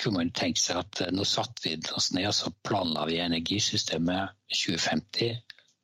kunne 0.00 0.22
man 0.22 0.32
tenke 0.32 0.60
seg 0.60 0.80
at 0.80 1.02
eh, 1.04 1.12
nå 1.12 1.26
satte 1.28 1.60
vi 1.66 1.76
oss 1.96 2.10
ned 2.16 2.28
og 2.30 2.36
så 2.36 2.52
planla 2.64 3.06
vi 3.10 3.20
energisystemet 3.20 4.36
2050. 4.48 5.40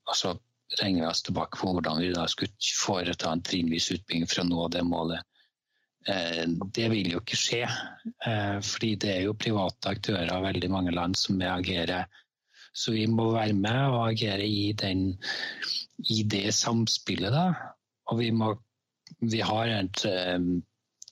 og 0.07 0.17
så 0.17 0.37
regner 0.81 1.05
vi 1.05 1.09
oss 1.11 1.23
tilbake 1.27 1.61
på 1.61 1.73
hvordan 1.73 2.01
vi 2.03 2.13
da 2.15 2.27
skulle 2.31 2.75
foreta 2.81 3.31
en 3.31 3.45
trinnvis 3.45 3.91
utbygging 3.95 4.27
for 4.31 4.43
å 4.43 4.49
nå 4.49 4.69
det 4.75 4.83
målet. 4.87 5.23
Eh, 6.09 6.45
det 6.79 6.89
vil 6.93 7.13
jo 7.13 7.23
ikke 7.23 7.39
skje, 7.39 7.63
eh, 7.67 8.59
fordi 8.63 8.95
det 9.03 9.13
er 9.15 9.25
jo 9.27 9.39
private 9.39 9.95
aktører 9.95 10.33
av 10.35 10.47
veldig 10.47 10.71
mange 10.73 10.95
land 10.95 11.19
som 11.19 11.41
agerer. 11.43 12.07
Så 12.77 12.93
vi 12.93 13.07
må 13.09 13.31
være 13.33 13.57
med 13.57 13.83
og 13.89 14.03
agere 14.11 14.45
i, 14.45 14.73
den, 14.77 15.09
i 16.13 16.23
det 16.29 16.51
samspillet, 16.55 17.33
da. 17.33 17.47
Og 18.13 18.21
vi, 18.21 18.31
må, 18.31 18.53
vi 19.21 19.41
har 19.41 19.71
et 19.73 20.05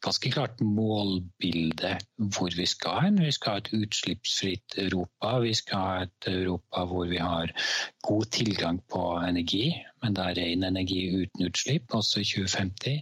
ganske 0.04 0.30
klart 0.30 0.60
målbilde 0.60 1.94
hvor 2.36 2.52
vi 2.56 2.66
skal 2.68 3.00
hen. 3.06 3.20
Vi 3.24 3.32
skal 3.32 3.56
ha 3.56 3.62
et 3.62 3.72
utslippsfritt 3.72 4.78
Europa. 4.78 5.38
Vi 5.44 5.54
skal 5.56 5.84
ha 5.84 6.04
et 6.04 6.28
Europa 6.28 6.84
hvor 6.90 7.08
vi 7.08 7.20
har 7.22 7.52
god 8.06 8.24
tilgang 8.36 8.80
på 8.92 9.04
energi, 9.28 9.72
men 10.02 10.16
det 10.16 10.24
er 10.24 10.40
ren 10.40 10.66
energi 10.68 11.02
uten 11.22 11.46
utslipp, 11.48 11.94
også 11.94 12.20
i 12.20 12.28
2050. 12.34 13.00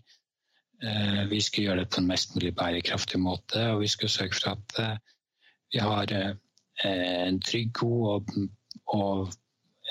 Eh, 0.82 1.24
vi 1.30 1.40
skal 1.40 1.64
gjøre 1.64 1.82
det 1.82 1.90
på 1.94 2.00
en 2.02 2.10
mest 2.10 2.34
mulig 2.34 2.54
bærekraftig 2.58 3.20
måte, 3.22 3.68
og 3.74 3.82
vi 3.84 3.90
skal 3.90 4.10
sørge 4.10 4.38
for 4.38 4.56
at 4.56 4.80
eh, 4.82 4.96
vi 5.72 5.82
har 5.82 6.14
eh, 6.18 6.34
en 7.28 7.40
trygg, 7.40 7.72
god 7.72 8.26
og 8.86 9.32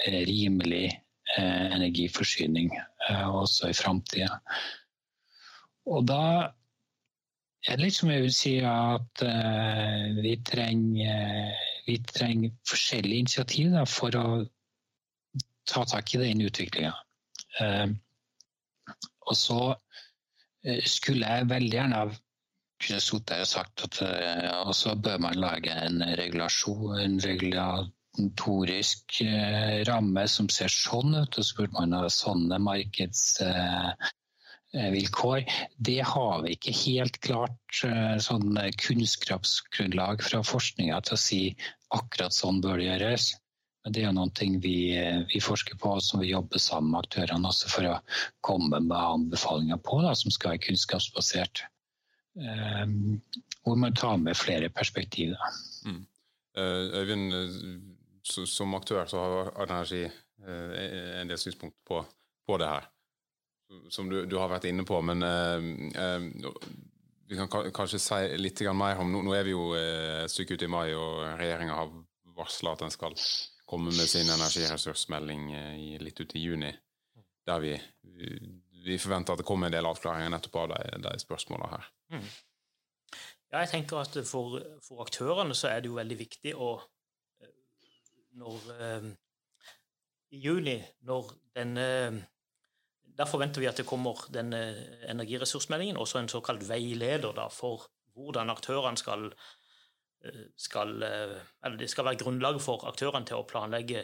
rimelig 0.02 0.90
energiforsyning 1.38 2.72
også 3.08 3.70
i 3.70 3.76
framtida. 3.78 4.40
Og 5.90 6.06
da 6.10 6.24
er 7.68 7.78
det 7.78 7.86
litt 7.86 7.98
som 7.98 8.10
jeg 8.12 8.24
vil 8.26 8.34
si 8.34 8.56
at 8.66 9.24
uh, 9.26 10.22
vi, 10.22 10.34
trenger, 10.46 11.54
vi, 11.88 11.98
trenger, 12.10 12.54
forskjellige 12.70 13.26
initiativ 13.26 13.72
da, 13.76 13.86
for 13.90 14.18
å 14.18 14.26
ta 15.70 15.86
tak 15.90 16.14
i 16.16 16.22
den 16.22 16.42
utviklinga. 16.46 16.94
Uh, 17.62 17.94
og 19.30 19.38
så 19.38 19.62
uh, 19.74 20.84
skulle 20.90 21.30
jeg 21.30 21.50
veldig 21.54 21.78
gjerne 21.78 22.04
kunne 22.82 23.02
sittet 23.06 23.44
og 23.44 23.50
sagt 23.50 23.84
at 23.86 23.98
og 24.66 24.72
så 24.74 24.96
bør 24.98 25.20
man 25.22 25.38
lage 25.38 25.70
en 25.70 26.02
regulasjon, 26.18 26.96
en 26.98 27.20
regulatorisk 27.22 29.20
ramme 29.86 30.24
som 30.26 30.50
ser 30.50 30.74
sånn 30.74 31.14
ut, 31.14 31.38
og 31.38 31.46
så 31.46 31.60
burde 31.60 31.78
man 31.78 31.94
ha 31.94 32.10
sånne 32.10 32.58
markeds 32.58 33.22
Eh, 33.46 34.10
vilkår. 34.74 35.44
Det 35.78 36.00
har 36.00 36.42
vi 36.44 36.56
ikke 36.56 36.74
helt 36.86 37.20
klart 37.24 37.84
eh, 37.88 38.18
sånn 38.24 38.56
kunnskapsgrunnlag 38.80 40.24
fra 40.24 40.42
forskninga 40.48 41.02
til 41.08 41.18
å 41.18 41.22
si 41.22 41.42
akkurat 41.92 42.36
sånn 42.36 42.62
bør 42.64 42.80
det 42.80 42.88
gjøres. 42.88 43.32
Men 43.84 43.96
det 43.98 44.06
er 44.06 44.14
noe 44.16 44.48
vi, 44.64 44.76
eh, 44.96 45.24
vi, 45.28 45.42
forsker 45.44 45.80
på 45.82 45.98
og 45.98 46.06
som 46.06 46.22
vi 46.24 46.32
jobber 46.32 46.62
sammen 46.62 46.94
med 46.94 47.04
aktørene 47.04 47.52
også 47.52 47.72
for 47.74 47.90
å 47.90 47.98
komme 48.46 48.80
med 48.80 48.96
anbefalinger 48.98 49.82
på, 49.84 50.00
da, 50.06 50.16
som 50.16 50.32
skal 50.32 50.56
være 50.56 50.66
kunnskapsbasert. 50.70 51.66
Um, 52.32 53.20
hvor 53.66 53.76
man 53.76 53.92
tar 53.92 54.16
med 54.16 54.38
flere 54.40 54.70
perspektiver. 54.72 55.42
Mm. 55.84 56.06
Øyvind, 56.56 57.34
som 58.24 58.78
aktør 58.78 59.04
så 59.12 59.20
har 59.20 59.66
Energi 59.66 60.06
en 60.48 61.28
del 61.28 61.38
synspunkter 61.38 61.84
på, 61.84 62.00
på 62.48 62.60
det 62.62 62.70
her 62.72 62.88
som 63.90 64.10
du, 64.10 64.26
du, 64.26 64.38
har 64.40 64.50
vært 64.52 64.68
inne 64.70 64.86
på, 64.88 65.00
men 65.06 65.24
eh, 65.26 65.68
eh, 66.04 66.26
vi 67.32 67.40
kan 67.40 67.50
kanskje 67.52 68.00
si 68.02 68.20
litt 68.40 68.62
mer 68.76 69.00
om 69.00 69.12
Nå, 69.12 69.24
nå 69.28 69.36
er 69.36 69.48
vi 69.48 69.56
jo 69.56 69.72
eh, 69.78 70.24
et 70.26 70.34
stykke 70.34 70.58
ute 70.58 70.68
i 70.68 70.72
mai, 70.72 70.92
og 70.96 71.24
regjeringa 71.40 71.78
har 71.80 71.92
varsla 72.38 72.76
at 72.76 72.86
den 72.86 72.94
skal 72.94 73.16
komme 73.72 73.94
med 73.96 74.10
sin 74.10 74.30
energiressursmelding 74.30 75.52
litt 76.04 76.20
ut 76.20 76.36
i 76.36 76.44
juni. 76.44 76.72
Der 77.48 77.60
vi, 77.64 77.72
vi, 78.84 78.98
forventer 79.00 79.34
at 79.34 79.42
det 79.42 79.48
kommer 79.48 79.70
en 79.70 79.76
del 79.76 79.88
avklaringer 79.88 80.32
nettopp 80.34 80.58
av 80.64 80.74
de, 80.74 80.82
de 81.06 81.14
spørsmåla 81.22 81.70
her. 81.72 81.88
Mm. 82.12 82.26
Ja, 83.52 83.62
jeg 83.62 83.72
tenker 83.72 84.02
at 84.02 84.18
for, 84.28 84.60
for, 84.84 85.04
aktørene 85.06 85.56
så 85.56 85.72
er 85.72 85.82
det 85.84 85.92
jo 85.92 85.98
veldig 86.00 86.18
viktig 86.20 86.54
å 86.56 86.74
Når 88.40 88.68
I 90.32 90.40
juni, 90.40 90.78
når 91.08 91.34
denne 91.56 91.88
der 93.18 93.28
forventer 93.30 93.62
vi 93.62 93.70
at 93.70 93.78
det 93.78 93.88
kommer 93.88 94.28
denne 94.34 94.60
energiressursmeldingen, 95.10 95.98
også 95.98 96.20
en 96.20 96.30
såkalt 96.32 96.64
veileder 96.70 97.34
da, 97.38 97.48
for 97.52 97.88
hvordan 98.16 98.50
aktørene 98.54 99.00
skal 99.00 99.32
skal, 100.58 100.92
eller 101.02 101.78
det 101.80 101.90
skal 101.90 102.06
være 102.06 102.20
grunnlaget 102.22 102.62
for 102.62 102.84
aktørene 102.86 103.26
til 103.26 103.40
å 103.40 103.48
planlegge 103.50 104.04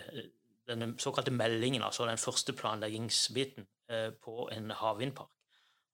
den 0.67 0.95
såkalte 0.99 1.31
meldingen, 1.31 1.83
altså 1.85 2.07
den 2.09 2.17
første 2.17 2.55
planleggingsbiten 2.57 3.67
på 4.23 4.47
en 4.51 4.71
havvindpark. 4.73 5.29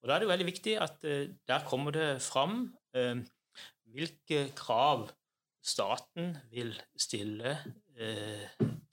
Og 0.03 0.07
Da 0.07 0.15
er 0.15 0.23
det 0.23 0.29
veldig 0.31 0.47
viktig 0.47 0.77
at 0.79 1.03
der 1.03 1.67
kommer 1.67 1.91
det 1.91 2.21
fram 2.23 2.73
hvilke 3.93 4.47
krav 4.55 5.09
staten 5.63 6.37
vil 6.51 6.73
stille 6.99 7.57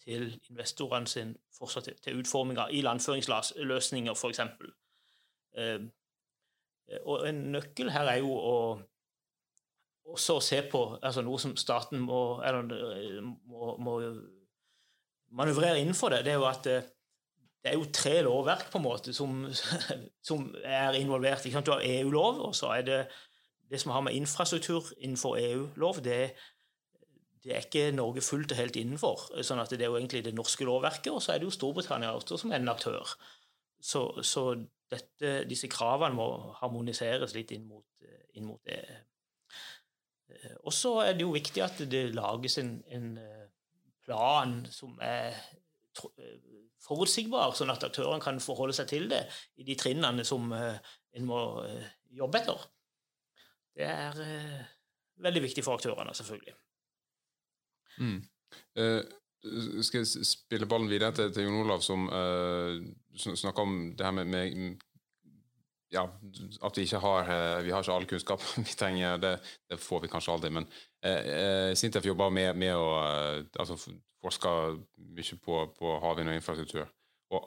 til 0.01 0.27
investorene 0.51 1.09
sin 1.09 1.35
fortsatt 1.57 1.89
til 2.05 2.21
utforminga 2.21 2.67
i 2.73 2.83
landføringsløsninger, 2.85 4.15
f.eks. 4.15 4.41
Eh, 5.57 5.81
og 7.05 7.29
en 7.29 7.43
nøkkel 7.55 7.91
her 7.95 8.09
er 8.11 8.21
jo 8.23 8.33
å 8.35 8.57
også 10.11 10.41
se 10.43 10.61
på 10.67 10.81
altså 10.97 11.23
noe 11.23 11.39
som 11.39 11.53
staten 11.61 12.01
må, 12.03 12.41
eller, 12.43 13.23
må, 13.23 13.75
må 13.79 13.97
manøvrere 15.39 15.79
innenfor 15.81 16.15
det. 16.15 16.25
Det 16.27 16.33
er 16.33 16.41
jo 16.41 16.49
at 16.49 16.67
eh, 16.71 16.89
det 17.61 17.71
er 17.71 17.77
jo 17.77 17.91
tre 17.93 18.15
lovverk 18.25 18.71
på 18.73 18.81
en 18.81 18.87
måte 18.87 19.13
som, 19.15 19.45
som 20.29 20.49
er 20.65 20.97
involvert. 20.99 21.45
Du 21.45 21.75
har 21.75 21.85
EU-lov, 21.85 22.41
og 22.49 22.55
så 22.57 22.73
er 22.79 22.87
det 22.89 23.03
det 23.71 23.79
som 23.79 23.93
har 23.95 24.03
med 24.03 24.17
infrastruktur 24.19 24.89
innenfor 24.99 25.37
EU-lov. 25.39 26.01
det 26.03 26.17
er 26.17 26.31
det 27.45 27.55
er 27.55 27.65
ikke 27.65 27.91
Norge 27.97 28.21
fullt 28.25 28.53
og 28.53 28.59
helt 28.59 28.77
innenfor. 28.77 29.29
sånn 29.43 29.61
at 29.63 29.71
Det 29.71 29.81
er 29.81 29.89
jo 29.89 29.97
egentlig 29.97 30.25
det 30.25 30.35
norske 30.35 30.65
lovverket, 30.65 31.13
og 31.13 31.23
så 31.23 31.33
er 31.33 31.39
det 31.39 31.49
jo 31.49 31.57
Storbritannia 31.57 32.13
også 32.13 32.37
som 32.37 32.53
er 32.53 32.61
en 32.61 32.69
aktør. 32.69 33.15
Så, 33.81 34.23
så 34.23 34.43
dette, 34.93 35.45
disse 35.49 35.71
kravene 35.73 36.15
må 36.15 36.27
harmoniseres 36.61 37.35
litt 37.35 37.55
inn 37.57 37.65
mot, 37.69 37.87
inn 38.37 38.45
mot 38.45 38.61
det. 38.69 38.83
Og 40.65 40.73
så 40.73 40.99
er 41.07 41.17
det 41.17 41.25
jo 41.25 41.33
viktig 41.33 41.65
at 41.65 41.81
det 41.91 42.11
lages 42.15 42.59
en, 42.61 42.77
en 42.93 43.09
plan 44.05 44.61
som 44.71 44.99
er 45.03 45.41
forutsigbar, 46.85 47.57
sånn 47.57 47.73
at 47.73 47.89
aktørene 47.89 48.23
kan 48.23 48.41
forholde 48.41 48.77
seg 48.77 48.89
til 48.93 49.09
det 49.11 49.25
i 49.57 49.65
de 49.65 49.77
trinnene 49.81 50.25
som 50.29 50.53
en 50.53 51.27
må 51.27 51.41
jobbe 52.13 52.41
etter. 52.41 52.69
Det 53.77 53.89
er 53.89 54.21
veldig 55.25 55.49
viktig 55.49 55.65
for 55.65 55.81
aktørene, 55.81 56.15
selvfølgelig. 56.17 56.55
Mm. 58.01 58.21
Uh, 58.79 59.03
skal 59.85 60.03
jeg 60.03 60.27
spille 60.29 60.69
ballen 60.69 60.91
videre 60.91 61.15
til, 61.17 61.33
til 61.33 61.47
Jon 61.47 61.63
Olav, 61.63 61.81
som 61.85 62.07
uh, 62.13 62.77
snakker 63.17 63.63
om 63.63 63.77
det 63.97 64.05
her 64.05 64.13
med, 64.13 64.29
med 64.29 64.77
ja, 65.91 66.05
at 66.63 66.77
vi 66.77 66.85
ikke 66.85 67.01
har 67.03 67.31
uh, 67.31 67.65
vi 67.65 67.73
har 67.73 67.83
ikke 67.83 67.97
all 67.97 68.07
kunnskap 68.11 68.45
vi 68.69 68.77
trenger. 68.77 69.17
Det, 69.17 69.35
det 69.71 69.81
får 69.81 70.05
vi 70.05 70.13
kanskje 70.13 70.37
aldri. 70.37 70.53
Men 70.59 70.69
uh, 70.69 71.73
Sintef 71.75 72.07
jobber 72.07 72.33
med, 72.35 72.57
med 72.57 72.77
å 72.77 72.89
altså 73.01 73.79
forsker 74.21 74.81
mye 75.17 75.41
på, 75.41 75.61
på 75.79 75.99
havvind 76.05 76.33
og 76.33 76.41
infrastruktur. 76.41 76.89
Og 77.31 77.47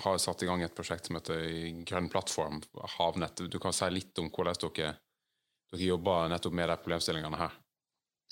har 0.00 0.18
satt 0.22 0.42
i 0.42 0.46
gang 0.48 0.62
et 0.64 0.72
prosjekt 0.72 1.08
som 1.08 1.18
heter 1.18 1.42
Grønn 1.84 2.06
plattform, 2.08 2.62
havnett. 2.94 3.42
Du 3.52 3.58
kan 3.60 3.74
si 3.76 3.88
litt 3.92 4.16
om 4.22 4.30
hvordan 4.32 4.56
dere, 4.62 4.94
dere 5.74 5.88
jobber 5.90 6.30
nettopp 6.32 6.54
med 6.56 6.70
de 6.70 6.76
problemstillingene 6.80 7.40
her? 7.42 7.58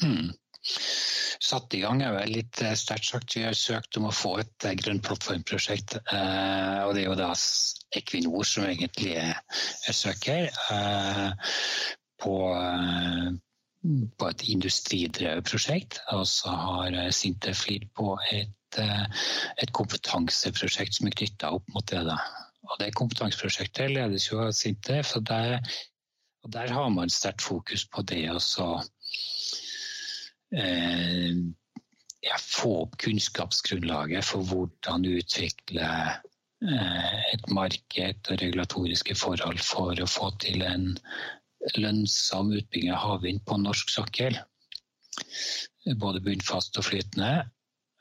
Mm 0.07 0.31
satt 0.61 1.75
i 1.75 1.81
gang 1.83 2.03
er 2.05 2.15
vel 2.15 2.35
litt 2.35 2.61
eh, 2.65 2.77
sterkt 2.79 3.09
sagt. 3.09 3.37
Vi 3.37 3.45
har 3.47 3.57
søkt 3.57 3.97
om 3.99 4.09
å 4.11 4.15
få 4.15 4.37
et 4.43 4.67
grønn 4.83 5.03
plattformprosjekt. 5.05 5.97
Eh, 6.01 6.81
og 6.85 6.95
det 6.95 7.05
er 7.05 7.09
jo 7.09 7.19
da 7.19 7.33
Equinor 7.97 8.47
som 8.47 8.67
egentlig 8.69 9.17
er, 9.19 9.41
søker. 9.91 10.51
På, 12.21 12.37
på 14.21 14.27
et 14.29 14.43
industridrevet 14.53 15.47
prosjekt. 15.49 16.03
Og 16.13 16.27
så 16.29 16.53
har 16.53 16.99
Sintef 17.17 17.65
lidd 17.71 17.89
på 17.97 18.13
et, 18.37 18.79
et 18.79 19.73
kompetanseprosjekt 19.75 20.99
som 20.99 21.09
er 21.09 21.17
knytta 21.17 21.55
opp 21.57 21.73
mot 21.73 21.89
det. 21.89 22.05
da. 22.07 22.19
Og 22.69 22.77
det 22.83 22.93
kompetanseprosjektet 23.01 23.97
ledes 23.97 24.29
jo 24.29 24.45
av 24.45 24.53
Sintef, 24.55 25.17
og 25.17 25.25
der, 25.33 25.57
og 26.45 26.53
der 26.53 26.77
har 26.77 26.93
man 26.93 27.11
sterkt 27.11 27.43
fokus 27.43 27.89
på 27.89 28.05
det 28.13 28.27
å 28.29 28.39
Eh, 28.39 28.77
ja, 28.77 29.00
få 32.61 32.83
opp 32.83 32.97
kunnskapsgrunnlaget 33.01 34.25
for 34.27 34.45
hvordan 34.47 35.07
utvikle 35.09 35.87
eh, 35.87 37.21
et 37.35 37.47
marked 37.49 38.31
og 38.33 38.43
regulatoriske 38.43 39.17
forhold 39.19 39.63
for 39.65 40.01
å 40.01 40.09
få 40.11 40.31
til 40.43 40.65
en 40.67 40.91
lønnsom 41.77 42.53
utbygging 42.57 42.93
av 42.95 43.05
havvind 43.05 43.45
på 43.47 43.59
norsk 43.61 43.93
sokkel. 43.93 44.39
Både 46.01 46.23
bunnfast 46.25 46.79
og 46.81 46.89
flytende. 46.89 47.51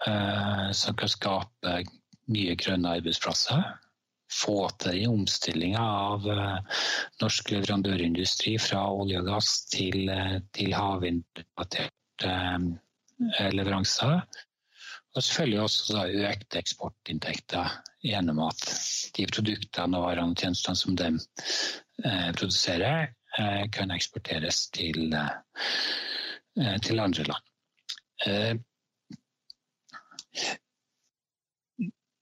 Eh, 0.07 0.71
som 0.71 0.95
kan 0.95 1.11
skape 1.11 1.83
nye 2.31 2.55
grønne 2.59 2.97
arbeidsplasser. 2.99 3.63
Få 4.29 4.69
til 4.79 5.07
omstillinga 5.09 5.81
av 5.81 6.27
norsk 7.19 7.49
leverandørindustri 7.49 8.59
fra 8.61 8.83
olje 8.93 9.23
og 9.23 9.31
gass 9.31 9.63
til, 9.73 10.11
til 10.53 10.75
havvindrelatert 10.77 11.98
Eh, 12.23 13.51
leveranser. 13.51 14.21
Og 15.15 15.23
selvfølgelig 15.23 15.61
også 15.61 16.03
økte 16.07 16.59
eksportinntekter 16.61 17.71
gjennom 18.05 18.43
at 18.45 18.61
de 19.17 19.25
produktene 19.27 19.97
og 19.97 20.05
varene 20.05 20.35
og 20.35 20.39
tjenestene 20.39 20.79
som 20.79 20.95
de 20.99 21.09
eh, 22.05 22.29
produserer, 22.37 23.09
eh, 23.39 23.65
kan 23.73 23.91
eksporteres 23.91 24.67
til, 24.75 25.11
eh, 25.13 26.77
til 26.85 27.03
andre 27.03 27.25
land. 27.31 27.49
Eh, 28.27 28.55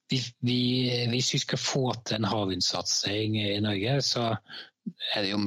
vi, 0.10 0.24
vi, 0.40 0.60
hvis 1.12 1.34
vi 1.34 1.44
skal 1.44 1.62
få 1.62 1.86
til 2.06 2.22
en 2.22 2.32
havvindsatsing 2.32 3.38
i 3.44 3.60
Norge, 3.60 4.02
så 4.02 4.32
er 5.14 5.22
det 5.22 5.36
jo 5.36 5.44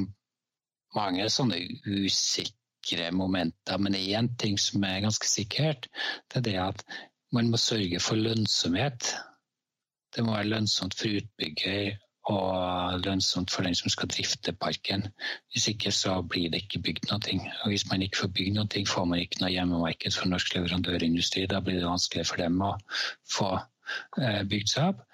mange 0.95 1.31
sånne 1.33 1.63
usikre 1.89 2.60
sikre 2.81 3.11
momenter. 3.13 3.79
Men 3.79 3.93
det 3.93 4.03
er 4.03 4.21
én 4.21 4.37
ting 4.39 4.59
som 4.59 4.85
er 4.85 5.01
ganske 5.01 5.27
sikkert. 5.27 5.89
Det 6.29 6.37
er 6.37 6.41
det 6.41 6.59
at 6.59 6.85
man 7.33 7.51
må 7.51 7.57
sørge 7.57 8.01
for 8.01 8.17
lønnsomhet. 8.17 9.15
Det 10.17 10.25
må 10.25 10.35
være 10.35 10.49
lønnsomt 10.49 10.95
for 10.95 11.09
utbygger 11.09 11.97
og 12.31 13.01
lønnsomt 13.05 13.51
for 13.51 13.63
den 13.63 13.75
som 13.75 13.89
skal 13.89 14.09
drifte 14.09 14.53
parken. 14.53 15.09
Hvis 15.53 15.69
ikke 15.69 15.93
så 15.93 16.23
blir 16.23 16.51
det 16.51 16.63
ikke 16.63 16.83
bygd 16.83 17.11
noe. 17.11 17.53
Og 17.65 17.69
hvis 17.69 17.87
man 17.91 18.03
ikke 18.03 18.19
får 18.19 18.33
bygd 18.35 18.55
noe, 18.55 18.87
får 18.87 19.05
man 19.05 19.21
ikke 19.21 19.41
noe 19.41 19.51
hjemmemarked 19.51 20.15
for 20.15 20.29
norsk 20.29 20.55
leverandørindustri. 20.55 21.47
Da 21.47 21.61
blir 21.61 21.79
det 21.81 21.87
vanskelig 21.87 22.27
for 22.27 22.37
dem 22.37 22.61
å 22.63 22.75
få 23.31 23.53
eh, 24.21 24.43
bygd 24.43 24.75
seg 24.75 24.91
opp. 24.91 25.07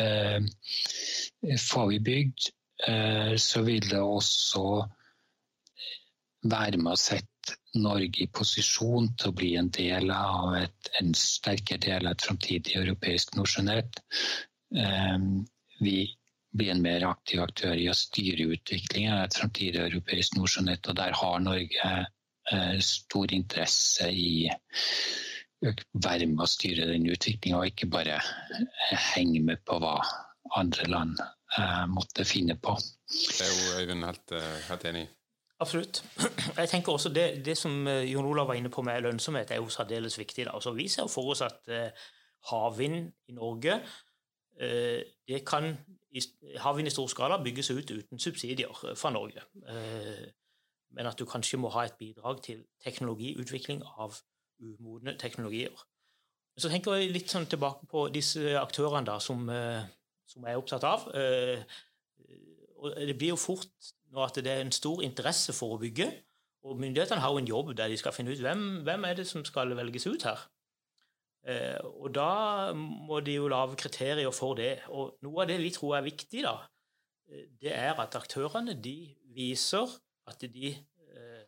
Eh, 0.00 0.44
får 1.64 1.88
vi 1.88 1.98
bygd, 2.10 2.50
eh, 2.88 3.34
så 3.40 3.64
vil 3.64 3.88
det 3.90 4.00
også 4.00 4.84
være 6.50 6.80
med 6.80 6.92
å 6.94 7.00
sette 7.00 7.56
Norge 7.76 8.24
i 8.24 8.30
posisjon 8.32 9.12
til 9.20 9.30
å 9.30 9.36
bli 9.36 9.52
en 9.60 9.68
del 9.74 10.10
av 10.14 10.54
et, 10.58 10.90
en 11.00 11.12
sterkere 11.16 11.82
del 11.84 12.06
av 12.06 12.16
et 12.16 12.26
framtidig 12.26 12.76
europeisk 12.80 13.36
nordsjønett. 13.36 14.00
Ehm, 14.76 15.44
vi 15.80 15.98
blir 16.56 16.72
en 16.72 16.82
mer 16.82 17.04
aktiv 17.06 17.42
aktør 17.44 17.76
i 17.76 17.88
å 17.90 17.96
styre 17.96 18.48
utviklingen 18.56 19.14
av 19.14 19.26
et 19.26 19.38
framtidig 19.38 19.82
europeisk 19.82 20.38
nordsjønett, 20.38 20.88
og 20.88 20.98
der 20.98 21.16
har 21.20 21.42
Norge 21.44 21.92
eh, 22.52 22.78
stor 22.80 23.34
interesse 23.36 24.08
i 24.10 24.48
å 25.66 25.72
være 26.04 26.28
med 26.30 26.44
å 26.44 26.48
styre 26.50 26.88
den 26.90 27.08
utviklinga, 27.10 27.60
og 27.60 27.70
ikke 27.72 27.90
bare 27.92 28.20
henge 29.12 29.42
med 29.44 29.62
på 29.68 29.78
hva 29.82 29.98
andre 30.56 30.88
land 30.88 31.20
eh, 31.20 31.84
måtte 31.92 32.26
finne 32.28 32.56
på. 32.60 32.76
Det 33.10 33.44
er 33.44 33.52
jo 33.52 33.78
Øyvind 33.82 34.08
helt, 34.08 34.36
eh, 34.36 34.58
helt 34.70 34.88
enig 34.92 35.06
i. 35.06 35.12
Absolutt. 35.58 36.04
Jeg 36.56 36.68
tenker 36.68 36.92
også 36.92 37.08
Det, 37.08 37.44
det 37.44 37.56
som 37.56 37.86
eh, 37.86 38.12
Jon 38.12 38.24
Olav 38.24 38.48
var 38.48 38.54
inne 38.54 38.70
på 38.70 38.82
med 38.82 39.00
lønnsomhet, 39.00 39.50
er 39.50 39.56
jo 39.56 39.68
særdeles 39.68 40.18
viktig. 40.18 40.46
Altså, 40.54 40.72
vi 40.72 40.88
ser 40.88 41.06
for 41.06 41.30
oss 41.32 41.40
at 41.40 41.60
uh, 41.68 41.88
havvind 42.50 43.12
i 43.28 43.32
Norge 43.32 43.74
uh, 43.74 45.00
det 45.28 45.44
kan 45.46 45.76
Havvind 46.56 46.88
i 46.88 46.90
stor 46.90 47.06
skala 47.06 47.42
bygges 47.44 47.70
ut 47.70 47.90
uten 47.90 48.18
subsidier 48.18 48.72
fra 48.96 49.10
Norge. 49.10 49.42
Men 50.90 51.06
at 51.06 51.18
du 51.18 51.26
kanskje 51.28 51.58
må 51.60 51.68
ha 51.68 51.82
et 51.84 51.98
bidrag 51.98 52.40
til 52.42 52.62
teknologiutvikling 52.84 53.82
av 53.84 54.16
umodne 54.60 55.12
teknologier. 55.20 55.76
Så 56.56 56.70
tenker 56.72 56.96
jeg 56.96 57.12
litt 57.12 57.28
sånn 57.28 57.44
tilbake 57.52 57.84
på 57.90 58.06
disse 58.08 58.56
aktørene 58.56 59.04
da, 59.04 59.18
som, 59.20 59.44
som 60.24 60.46
jeg 60.48 60.56
er 60.56 60.62
opptatt 60.62 60.88
av. 60.88 61.04
Og 62.80 62.96
det 62.96 63.18
blir 63.18 63.34
jo 63.34 63.36
fort 63.36 63.92
nå 64.16 64.24
at 64.24 64.40
det 64.40 64.52
er 64.52 64.64
en 64.64 64.74
stor 64.74 65.04
interesse 65.04 65.52
for 65.56 65.76
å 65.76 65.80
bygge. 65.80 66.08
Og 66.66 66.78
myndighetene 66.80 67.22
har 67.22 67.30
jo 67.30 67.42
en 67.42 67.48
jobb 67.48 67.72
der 67.78 67.92
de 67.92 67.98
skal 68.00 68.14
finne 68.16 68.32
ut 68.34 68.42
hvem, 68.42 68.62
hvem 68.86 69.04
er 69.06 69.18
det 69.20 69.26
som 69.28 69.44
skal 69.46 69.76
velges 69.78 70.08
ut 70.08 70.26
her. 70.26 70.46
Eh, 71.46 71.78
og 72.02 72.10
da 72.14 72.72
må 72.74 73.20
de 73.22 73.36
jo 73.36 73.50
lage 73.50 73.78
kriterier 73.78 74.32
for 74.34 74.58
det. 74.58 74.80
Og 74.90 75.14
noe 75.22 75.44
av 75.44 75.50
det 75.50 75.60
vi 75.62 75.70
tror 75.74 75.98
er 75.98 76.08
viktig, 76.08 76.42
da, 76.46 76.56
eh, 77.30 77.46
det 77.62 77.74
er 77.74 77.94
at 78.02 78.18
aktørene 78.18 78.74
de 78.82 78.96
viser 79.36 79.92
at 80.26 80.42
de 80.42 80.72
eh, 80.74 81.44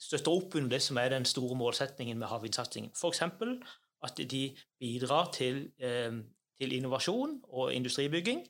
støtter 0.00 0.32
opp 0.32 0.56
under 0.56 0.72
det 0.72 0.80
som 0.86 0.96
er 0.96 1.12
den 1.12 1.28
store 1.28 1.58
målsetningen 1.58 2.16
med 2.18 2.32
havvindsatsingen. 2.32 2.94
F.eks. 2.96 3.22
at 4.00 4.22
de 4.30 4.44
bidrar 4.80 5.28
til, 5.36 5.66
til, 5.76 6.72
innovasjon 6.72 7.42
og 7.52 7.74
industribygging. 7.74 8.46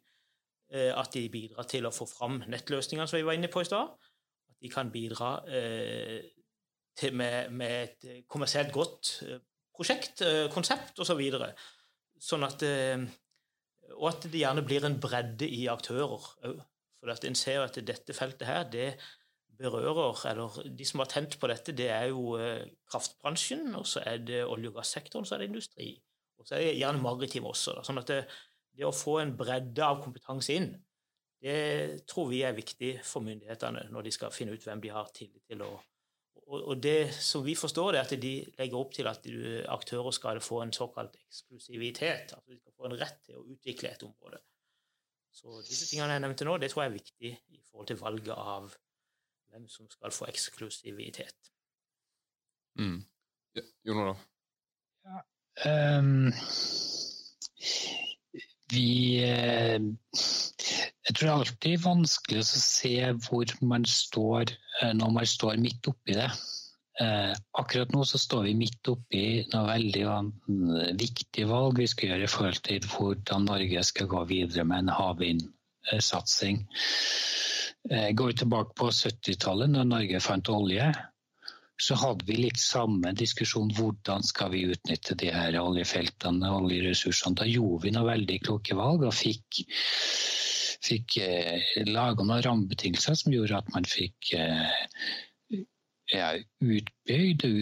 At 0.70 1.10
de 1.16 1.24
bidrar 1.32 1.66
til 1.66 1.86
å 1.88 1.90
få 1.90 2.06
fram 2.06 2.36
nettløsningene 2.46 3.08
som 3.10 3.18
vi 3.18 3.24
var 3.26 3.34
inne 3.34 3.48
på 3.50 3.64
i 3.64 3.66
stad. 3.66 3.90
At 3.90 4.58
de 4.62 4.70
kan 4.70 4.92
bidra 4.94 5.32
til, 5.48 7.16
med, 7.18 7.50
med, 7.50 7.88
et 7.88 8.28
kommersielt 8.30 8.70
godt 8.70 9.10
prosjekt, 9.74 10.22
konsept 10.54 11.02
osv. 11.02 11.24
Så 11.34 12.36
sånn 12.36 12.46
at 12.46 12.62
og 13.98 14.10
at 14.10 14.26
det 14.30 14.42
gjerne 14.42 14.64
blir 14.66 14.84
en 14.86 14.98
bredde 15.02 15.48
i 15.48 15.64
aktører 15.72 16.14
òg. 16.14 16.28
For 17.00 17.12
at 17.14 17.24
en 17.24 17.38
ser 17.38 17.64
at 17.64 17.78
dette 17.86 18.14
feltet 18.16 18.46
her, 18.48 18.66
det 18.70 18.92
berører 19.60 20.16
Eller 20.30 20.62
de 20.76 20.84
som 20.88 21.02
har 21.02 21.10
tent 21.10 21.36
på 21.40 21.48
dette, 21.50 21.72
det 21.76 21.90
er 21.92 22.06
jo 22.08 22.36
eh, 22.38 22.64
kraftbransjen, 22.90 23.74
og 23.76 23.86
så 23.86 24.00
er 24.06 24.22
det 24.24 24.44
olje- 24.44 24.70
og 24.70 24.78
gassektoren, 24.78 25.26
så 25.26 25.34
er 25.34 25.38
det 25.38 25.50
industri. 25.50 25.90
Og 26.38 26.46
så 26.48 26.54
er 26.56 26.60
det 26.64 26.78
gjerne 26.78 27.02
maritim 27.02 27.44
også. 27.44 27.74
Da. 27.76 27.84
Sånn 27.84 28.00
at 28.00 28.08
det, 28.08 28.22
det 28.80 28.88
å 28.88 28.96
få 28.96 29.18
en 29.20 29.34
bredde 29.36 29.84
av 29.84 30.00
kompetanse 30.02 30.56
inn, 30.56 30.72
det 31.40 32.04
tror 32.08 32.28
vi 32.28 32.42
er 32.44 32.56
viktig 32.56 32.98
for 33.06 33.24
myndighetene 33.24 33.86
når 33.92 34.06
de 34.06 34.12
skal 34.12 34.32
finne 34.34 34.52
ut 34.52 34.64
hvem 34.64 34.82
de 34.82 34.92
har 34.92 35.08
tillit 35.16 35.44
til 35.48 35.62
Og, 35.64 36.56
og 36.58 36.82
det 36.82 37.12
som 37.14 37.44
vi 37.44 37.54
forstår, 37.54 37.92
det 37.92 38.00
er 38.00 38.08
at 38.08 38.22
de 38.22 38.32
legger 38.58 38.76
opp 38.76 38.92
til 38.92 39.06
at 39.06 39.26
aktører 39.70 40.10
skal 40.10 40.40
få 40.42 40.62
en 40.64 40.72
såkalt 40.72 41.14
eksklusivitet. 41.20 42.32
Altså 42.34 42.50
de 42.50 42.58
skal 42.58 42.74
få 42.76 42.88
en 42.88 42.96
rett 42.98 43.20
til 43.24 43.38
å 43.38 43.44
utvikle 43.54 43.92
et 43.92 44.02
område. 44.02 44.40
Så 45.32 45.60
disse 45.62 45.86
tingene 45.86 46.16
jeg 46.16 46.24
nevnte 46.24 46.48
nå, 46.48 46.56
det 46.58 46.72
tror 46.72 46.82
jeg 46.84 46.90
er 46.90 46.96
viktig 46.98 47.30
i 47.54 47.62
forhold 47.70 47.86
til 47.92 48.00
valget 48.00 48.34
av 48.34 48.74
hvem 49.50 49.68
som 49.70 49.88
skal 49.90 50.12
få 50.14 50.26
eksklusivitet. 50.32 51.52
Mm. 52.80 52.98
Ja, 53.54 53.62
Jon 53.86 54.02
Olav? 54.02 54.26
Ja, 55.06 55.22
um, 55.98 56.32
vi 58.72 58.90
uh, 59.26 59.78
jeg 61.10 61.16
tror 61.16 61.26
det 61.26 61.30
er 61.30 61.40
alltid 61.40 61.82
vanskelig 61.82 62.40
å 62.40 62.46
se 62.46 62.96
hvor 63.24 63.52
man 63.66 63.86
står 63.88 64.52
eh, 64.52 64.92
når 64.94 65.14
man 65.16 65.26
står 65.26 65.56
midt 65.58 65.88
oppi 65.90 66.14
det. 66.14 66.28
Eh, 67.02 67.32
akkurat 67.58 67.90
nå 67.94 68.04
så 68.06 68.20
står 68.20 68.44
vi 68.46 68.52
midt 68.60 68.90
oppi 68.92 69.22
noe 69.50 69.64
veldig 69.72 70.04
viktig 71.00 71.46
valg 71.50 71.80
vi 71.80 71.88
skal 71.90 72.12
gjøre 72.12 72.28
i 72.28 72.30
forhold 72.30 72.60
til 72.68 72.86
hvordan 72.92 73.48
Norge 73.48 73.82
skal 73.88 74.10
gå 74.12 74.22
videre 74.30 74.66
med 74.68 74.84
en 74.84 74.94
havvindsatsing. 75.00 76.62
Eh, 77.90 78.10
går 78.14 78.30
vi 78.30 78.38
tilbake 78.44 78.76
på 78.78 78.92
70-tallet, 78.94 79.74
da 79.74 79.86
Norge 79.88 80.22
fant 80.22 80.52
olje, 80.52 80.92
så 81.80 81.96
hadde 81.96 82.26
vi 82.28 82.36
litt 82.42 82.60
samme 82.60 83.12
diskusjon 83.16 83.70
hvordan 83.76 84.24
skal 84.26 84.52
vi 84.52 84.66
utnytte 84.74 85.16
de 85.20 85.30
her 85.32 85.56
oljefeltene 85.60 86.50
og 86.50 86.66
oljeressursene. 86.66 87.38
Da 87.40 87.48
gjorde 87.48 87.86
vi 87.86 87.94
noen 87.96 88.10
veldig 88.10 88.38
kloke 88.44 88.76
valg 88.78 89.06
og 89.08 89.16
fikk 89.16 89.64
fikk 90.80 91.18
eh, 91.20 91.60
laga 91.88 92.24
noen 92.24 92.44
rammebetingelser 92.44 93.18
som 93.20 93.34
gjorde 93.34 93.58
at 93.60 93.72
man 93.74 93.86
fikk 93.88 94.32
eh, 94.36 94.70
ja, 96.12 96.34
utbygd 96.60 97.46
og 97.46 97.56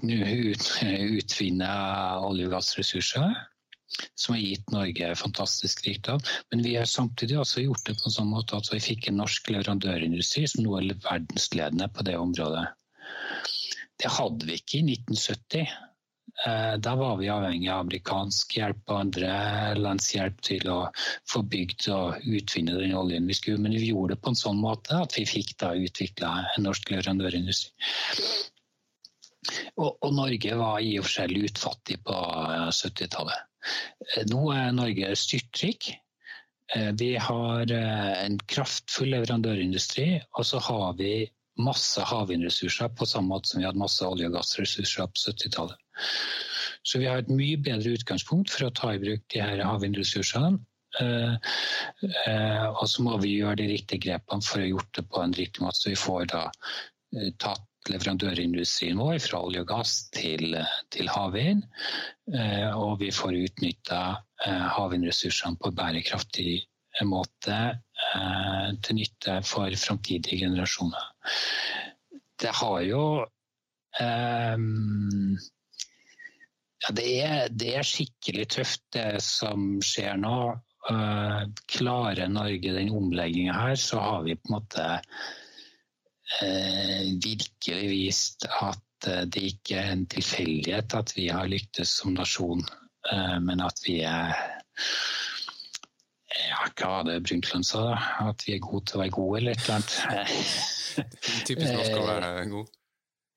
utvinna 1.20 1.72
olje- 2.26 2.50
og 2.50 2.54
gassressurser. 2.56 3.32
Som 4.14 4.36
har 4.36 4.42
gitt 4.44 4.68
Norge 4.70 5.08
fantastisk 5.18 5.82
rikdom. 5.82 6.20
Men 6.52 6.62
vi 6.62 6.76
har 6.76 6.86
samtidig 6.86 7.40
også 7.40 7.64
gjort 7.64 7.88
det 7.88 7.96
på 7.98 8.06
en 8.06 8.14
sånn 8.14 8.30
måte 8.30 8.60
at 8.60 8.70
vi 8.70 8.78
fikk 8.84 9.08
en 9.10 9.18
norsk 9.18 9.50
leverandørindustri 9.50 10.46
som 10.48 10.62
nå 10.62 10.76
er 10.78 10.92
verdensledende 11.02 11.90
på 11.90 12.06
det 12.06 12.14
området. 12.20 12.68
Det 14.00 14.10
hadde 14.16 14.48
vi 14.48 14.56
ikke 14.56 14.80
i 14.80 14.84
1970. 14.96 15.78
Eh, 16.46 16.74
da 16.80 16.94
var 16.96 17.16
vi 17.16 17.28
avhengig 17.28 17.68
av 17.68 17.82
amerikansk 17.84 18.54
hjelp 18.56 18.88
og 18.88 18.96
andre 18.96 19.32
lands 19.76 20.06
hjelp 20.14 20.38
til 20.46 20.68
å 20.72 20.78
få 21.28 21.42
bygd 21.52 21.88
og 21.92 22.24
utvinne 22.24 22.78
den 22.78 22.94
oljen 22.96 23.28
vi 23.28 23.36
skulle. 23.36 23.60
Men 23.60 23.76
vi 23.76 23.90
gjorde 23.90 24.14
det 24.14 24.22
på 24.24 24.32
en 24.32 24.40
sånn 24.40 24.60
måte 24.62 25.02
at 25.02 25.18
vi 25.18 25.26
fikk 25.28 25.56
da 25.60 25.74
utvikla 25.76 26.30
en 26.54 26.64
norsk 26.68 26.92
leverandørindustri. 26.94 27.74
Og, 29.80 29.90
og, 29.90 30.10
Norge 30.14 30.56
var 30.56 30.80
i 30.84 30.94
og 31.00 31.06
for 31.06 31.16
seg 31.18 31.32
lutfattig 31.34 31.98
på 32.06 32.16
70-tallet. 32.76 33.48
Eh, 34.14 34.24
nå 34.30 34.46
er 34.54 34.72
Norge 34.76 35.12
styrtrik. 35.18 35.90
Eh, 36.76 36.92
vi 36.96 37.10
har 37.20 37.74
en 37.74 38.40
kraftfull 38.48 39.12
leverandørindustri, 39.12 40.08
og 40.38 40.48
så 40.48 40.62
har 40.70 40.96
vi 41.00 41.12
masse 41.58 42.02
havvindressurser 42.06 42.92
på 42.96 43.08
samme 43.08 43.34
måte 43.34 43.50
som 43.50 43.60
vi 43.60 43.66
hadde 43.66 43.80
masse 43.80 44.06
olje- 44.06 44.30
og 44.30 44.38
gassressurser 44.38 45.10
på 45.10 45.24
70-tallet. 45.26 45.76
Så 46.82 47.00
vi 47.00 47.08
har 47.10 47.20
et 47.20 47.32
mye 47.32 47.58
bedre 47.60 47.94
utgangspunkt 47.96 48.52
for 48.52 48.66
å 48.66 48.74
ta 48.76 48.94
i 48.94 49.00
bruk 49.02 49.26
de 49.32 49.42
her 49.42 49.62
havvindressursene. 49.64 50.58
Uh, 50.98 51.36
uh, 52.26 52.66
og 52.72 52.86
så 52.90 53.04
må 53.06 53.18
vi 53.22 53.36
gjøre 53.36 53.60
de 53.60 53.68
riktige 53.70 54.08
grepene 54.08 54.42
for 54.42 54.58
å 54.58 54.64
ha 54.64 54.70
gjort 54.72 54.96
det 54.96 55.04
på 55.06 55.20
en 55.22 55.34
riktig 55.36 55.62
måte, 55.62 55.78
så 55.78 55.92
vi 55.92 56.00
får 56.00 56.24
da 56.32 56.46
uh, 56.50 57.28
tatt 57.38 57.66
leverandørindustrien 57.88 58.98
vår 58.98 59.20
fra 59.22 59.38
olje 59.46 59.62
og 59.62 59.68
gass 59.70 59.92
til, 60.12 60.58
til 60.92 61.08
havvind. 61.08 61.62
og 62.76 62.98
vi 63.00 63.08
får 63.08 63.38
utnytta 63.38 64.00
havvindressursene 64.76 65.56
på 65.56 65.70
bærekraftig 65.78 66.58
måte 67.08 67.56
til 68.82 68.96
nytte 68.96 69.36
for 69.46 69.74
framtidige 69.78 70.40
generasjoner. 70.44 71.04
Det 72.40 72.52
har 72.56 72.80
jo 72.86 73.04
um, 74.00 75.36
ja, 76.80 76.92
det, 76.96 77.06
er, 77.20 77.48
det, 77.52 77.74
er, 77.76 77.86
skikkelig 77.86 78.48
tøft, 78.56 78.82
det 78.96 79.20
som 79.24 79.80
skjer 79.84 80.16
nå. 80.20 80.38
Uh, 80.88 81.42
klarer 81.68 82.30
Norge 82.32 82.72
den 82.72 82.92
omlegginga 82.96 83.52
her, 83.58 83.76
så 83.76 84.00
har 84.00 84.22
vi 84.24 84.38
på 84.38 84.48
en 84.48 84.56
måte 84.56 84.86
uh, 86.40 87.02
virkelig 87.20 87.90
vist 87.92 88.48
at 88.60 88.86
det 89.00 89.42
ikke 89.54 89.78
er 89.80 89.94
en 89.94 90.06
tilfeldighet 90.12 90.92
at 90.96 91.12
vi 91.16 91.30
har 91.32 91.48
lyktes 91.48 91.88
som 92.02 92.12
nasjon, 92.12 92.60
men 93.40 93.62
at 93.64 93.80
vi 93.86 93.94
er 94.04 94.34
ja, 96.30 96.66
hva 96.78 97.00
det 97.06 97.20
Brundtland 97.26 97.66
sa? 97.66 97.86
da? 97.90 98.02
At 98.30 98.44
vi 98.46 98.54
er 98.56 98.62
gode 98.64 98.86
til 98.88 98.98
å 98.98 99.02
være 99.04 99.14
gode, 99.16 99.40
eller 99.40 99.56
et 99.56 99.64
eller 99.64 99.80
annet. 99.80 100.36
Typisk 101.48 101.72
norsk 101.74 101.96
å 101.98 102.06
være 102.06 102.30
god. 102.52 102.76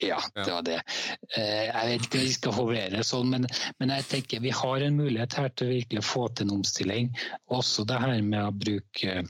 Ja, 0.03 0.17
det 0.35 0.49
var 0.51 0.65
det. 0.67 0.79
Eh, 1.37 1.69
jeg 1.69 1.87
vet 1.89 2.07
ikke 2.07 2.19
om 2.19 2.25
vi 2.25 2.33
skal 2.33 2.55
hovere 2.57 3.05
sånn, 3.07 3.29
men, 3.31 3.47
men, 3.79 3.93
jeg 3.99 4.07
tenker 4.09 4.43
vi 4.43 4.51
har 4.55 4.83
en 4.83 4.97
mulighet 4.99 5.37
her 5.39 5.53
til 5.53 5.69
å 5.69 5.75
virkelig 5.77 6.03
få 6.07 6.25
til 6.33 6.49
en 6.49 6.57
omstilling. 6.57 7.13
Også 7.55 7.85
det 7.87 8.01
her 8.03 8.19
med 8.25 8.41
å 8.41 8.51
bruke 8.51 9.23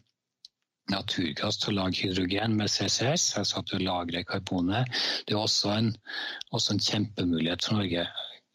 naturgass 0.92 1.60
til 1.62 1.74
å 1.74 1.84
lage 1.84 2.02
hydrogen 2.02 2.58
med 2.60 2.72
CCS, 2.72 3.30
altså 3.40 3.62
at 3.62 3.72
du 3.72 3.84
lagrer 3.84 4.26
karbonet. 4.28 4.90
Det 5.28 5.36
er 5.36 5.44
også 5.44 5.72
en, 5.78 5.94
også 6.52 6.76
en 6.76 6.84
kjempemulighet 6.84 7.68
for 7.68 7.80
Norge. 7.80 8.08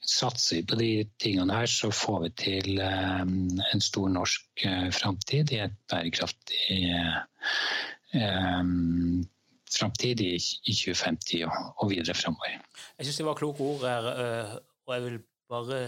Satser 0.09 0.57
vi 0.57 0.67
på 0.71 0.79
de 0.81 0.91
tingene 1.21 1.53
her, 1.53 1.69
så 1.69 1.91
får 1.93 2.23
vi 2.23 2.31
til 2.41 2.79
um, 2.81 3.59
en 3.61 3.83
stor 3.85 4.09
norsk 4.09 4.65
uh, 4.65 4.89
framtid 4.97 5.53
i 5.53 5.61
et 5.67 5.75
bærekraftig 5.93 6.79
um, 8.17 9.27
framtid 9.73 10.21
i, 10.21 10.35
i 10.37 10.75
2050 10.75 11.45
og, 11.49 11.85
videre 11.91 12.17
framover. 12.17 12.59
Jeg 12.99 13.07
syns 13.07 13.21
det 13.21 13.27
var 13.29 13.39
kloke 13.39 13.65
ord 13.65 13.85
her, 13.87 14.11
eh, 14.13 14.55
og 14.87 14.95
jeg 14.95 15.05
vil 15.05 15.19
bare 15.51 15.81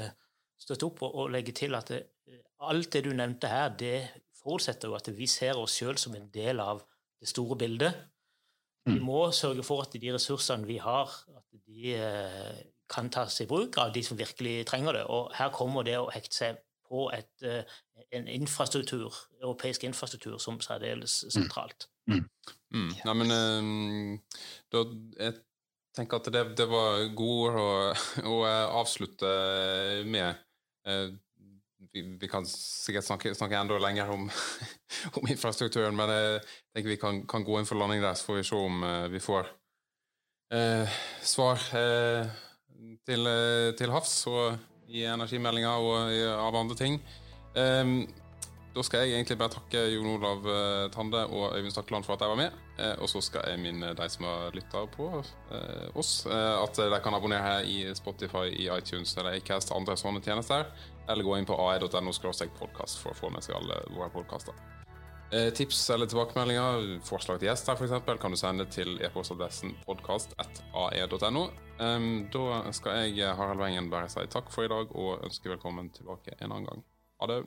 støtte 0.60 0.88
opp 0.88 1.02
og, 1.08 1.22
legge 1.32 1.54
til 1.56 1.76
at 1.78 1.92
eh, 1.96 2.40
alt 2.68 2.92
det 2.92 3.04
du 3.06 3.12
nevnte 3.16 3.50
her, 3.50 3.72
det 3.72 3.96
forutsetter 4.42 4.90
jo 4.90 4.98
at 4.98 5.10
vi 5.16 5.28
ser 5.30 5.58
oss 5.60 5.78
sjøl 5.80 5.98
som 6.00 6.16
en 6.16 6.28
del 6.32 6.60
av 6.60 6.82
det 7.20 7.28
store 7.28 7.58
bildet. 7.60 7.96
Vi 8.88 8.96
mm. 8.96 9.04
må 9.04 9.26
sørge 9.36 9.64
for 9.66 9.84
at 9.84 9.94
de 10.00 10.14
ressursene 10.14 10.66
vi 10.68 10.78
har, 10.80 11.12
at 11.36 11.60
de 11.66 11.94
eh, 11.94 12.60
kan 12.90 13.10
tas 13.12 13.40
i 13.42 13.46
bruk 13.46 13.76
av 13.78 13.92
de 13.94 14.02
som 14.04 14.18
virkelig 14.18 14.64
trenger 14.66 14.98
det. 14.98 15.04
Og 15.12 15.30
her 15.36 15.52
kommer 15.54 15.86
det 15.86 15.98
å 16.00 16.10
hekte 16.10 16.36
seg 16.36 16.62
på 16.90 17.04
et, 17.14 17.44
en 18.10 18.26
infrastruktur, 18.26 19.14
europeisk 19.38 19.84
infrastruktur 19.86 20.40
som 20.42 20.58
særdeles 20.64 21.20
mm. 21.28 21.30
sentralt. 21.36 21.86
Mm. 22.10 22.24
Mm. 22.74 22.90
Nei, 23.04 23.14
men 23.20 23.32
uh, 23.34 24.42
da, 24.74 24.82
jeg 25.20 25.36
tenker 25.96 26.20
at 26.20 26.30
det, 26.34 26.44
det 26.58 26.66
var 26.70 27.04
gode 27.18 27.50
ord 27.50 27.60
å, 27.60 27.70
å, 28.30 28.36
avslutte 28.80 29.30
med. 30.10 30.40
Uh, 30.88 31.12
vi, 31.92 32.02
vi, 32.20 32.28
kan 32.28 32.46
sikkert 32.46 33.06
snakke, 33.06 33.34
snakke 33.34 33.58
enda 33.58 33.78
lenger 33.82 34.10
om, 34.10 34.28
om, 35.16 35.28
infrastrukturen, 35.28 35.96
men 35.96 36.12
jeg 36.14 36.42
tenker 36.74 36.92
vi 36.92 37.00
kan, 37.00 37.22
kan, 37.30 37.46
gå 37.46 37.58
inn 37.58 37.68
for 37.68 37.80
landing 37.80 38.02
der, 38.04 38.14
så 38.14 38.30
får 38.30 38.40
vi 38.40 38.46
se 38.50 38.60
om 38.68 38.84
uh, 38.86 39.08
vi 39.12 39.22
får 39.22 39.56
svar 41.22 41.60
til, 43.06 43.28
til, 43.78 43.92
havs 43.94 44.14
og 44.26 44.56
i 44.90 45.04
energimeldinga 45.06 45.76
og 45.78 46.10
av 46.34 46.56
andre 46.58 46.74
ting. 46.74 46.96
Um, 47.54 48.00
da 48.74 48.82
skal 48.82 49.04
jeg 49.04 49.14
egentlig 49.14 49.36
bare 49.38 49.54
takke 49.54 49.84
Jon 49.92 50.08
Olav 50.16 50.48
Tande 50.90 51.22
og 51.26 51.54
Øyvind 51.54 51.70
Stakkeland 51.70 52.06
for 52.06 52.16
at 52.16 52.24
jeg 52.26 52.32
var 52.32 52.40
med. 52.40 52.58
Og 52.98 53.08
så 53.10 53.22
skal 53.22 53.46
jeg 53.50 53.62
minne 53.62 53.92
de 53.94 54.08
som 54.10 54.26
har 54.26 54.54
lytta 54.54 54.84
på 54.90 55.08
oss, 55.94 56.26
at 56.26 56.78
de 56.78 57.00
kan 57.02 57.14
abonnere 57.14 57.46
her 57.46 57.66
i 57.66 57.94
Spotify, 57.94 58.46
i 58.50 58.66
iTunes 58.74 59.16
eller 59.18 59.38
Acast, 59.38 59.70
andre 59.74 59.98
sånne 59.98 60.22
tjenester. 60.22 60.70
Eller 61.10 61.26
gå 61.26 61.38
inn 61.38 61.48
på 61.48 61.56
ae.no 61.58 62.12
podkast 62.58 63.00
for 63.02 63.10
å 63.10 63.18
få 63.18 63.30
med 63.34 63.42
seg 63.42 63.56
alle 63.58 63.80
våre 63.90 64.10
podkaster. 64.14 64.54
Eh, 65.30 65.52
tips 65.54 65.82
eller 65.94 66.06
tilbakemeldinger, 66.10 67.00
forslag 67.06 67.38
til 67.38 67.50
gjester 67.50 67.78
f.eks., 67.78 68.06
kan 68.22 68.34
du 68.34 68.38
sende 68.38 68.66
til 68.66 68.96
e-postadressen 69.02 69.76
podkast.ae.no. 69.84 71.44
Da 71.78 72.62
skal 72.76 73.04
jeg, 73.04 73.34
Harald 73.38 73.62
Wengen, 73.62 73.90
bare 73.92 74.10
si 74.10 74.26
takk 74.30 74.50
for 74.54 74.66
i 74.66 74.72
dag 74.72 74.90
og 74.90 75.22
ønske 75.26 75.52
velkommen 75.52 75.92
tilbake 75.94 76.34
en 76.38 76.50
annen 76.50 76.70
gang. 76.70 76.84
Ha 77.22 77.30
det. 77.30 77.44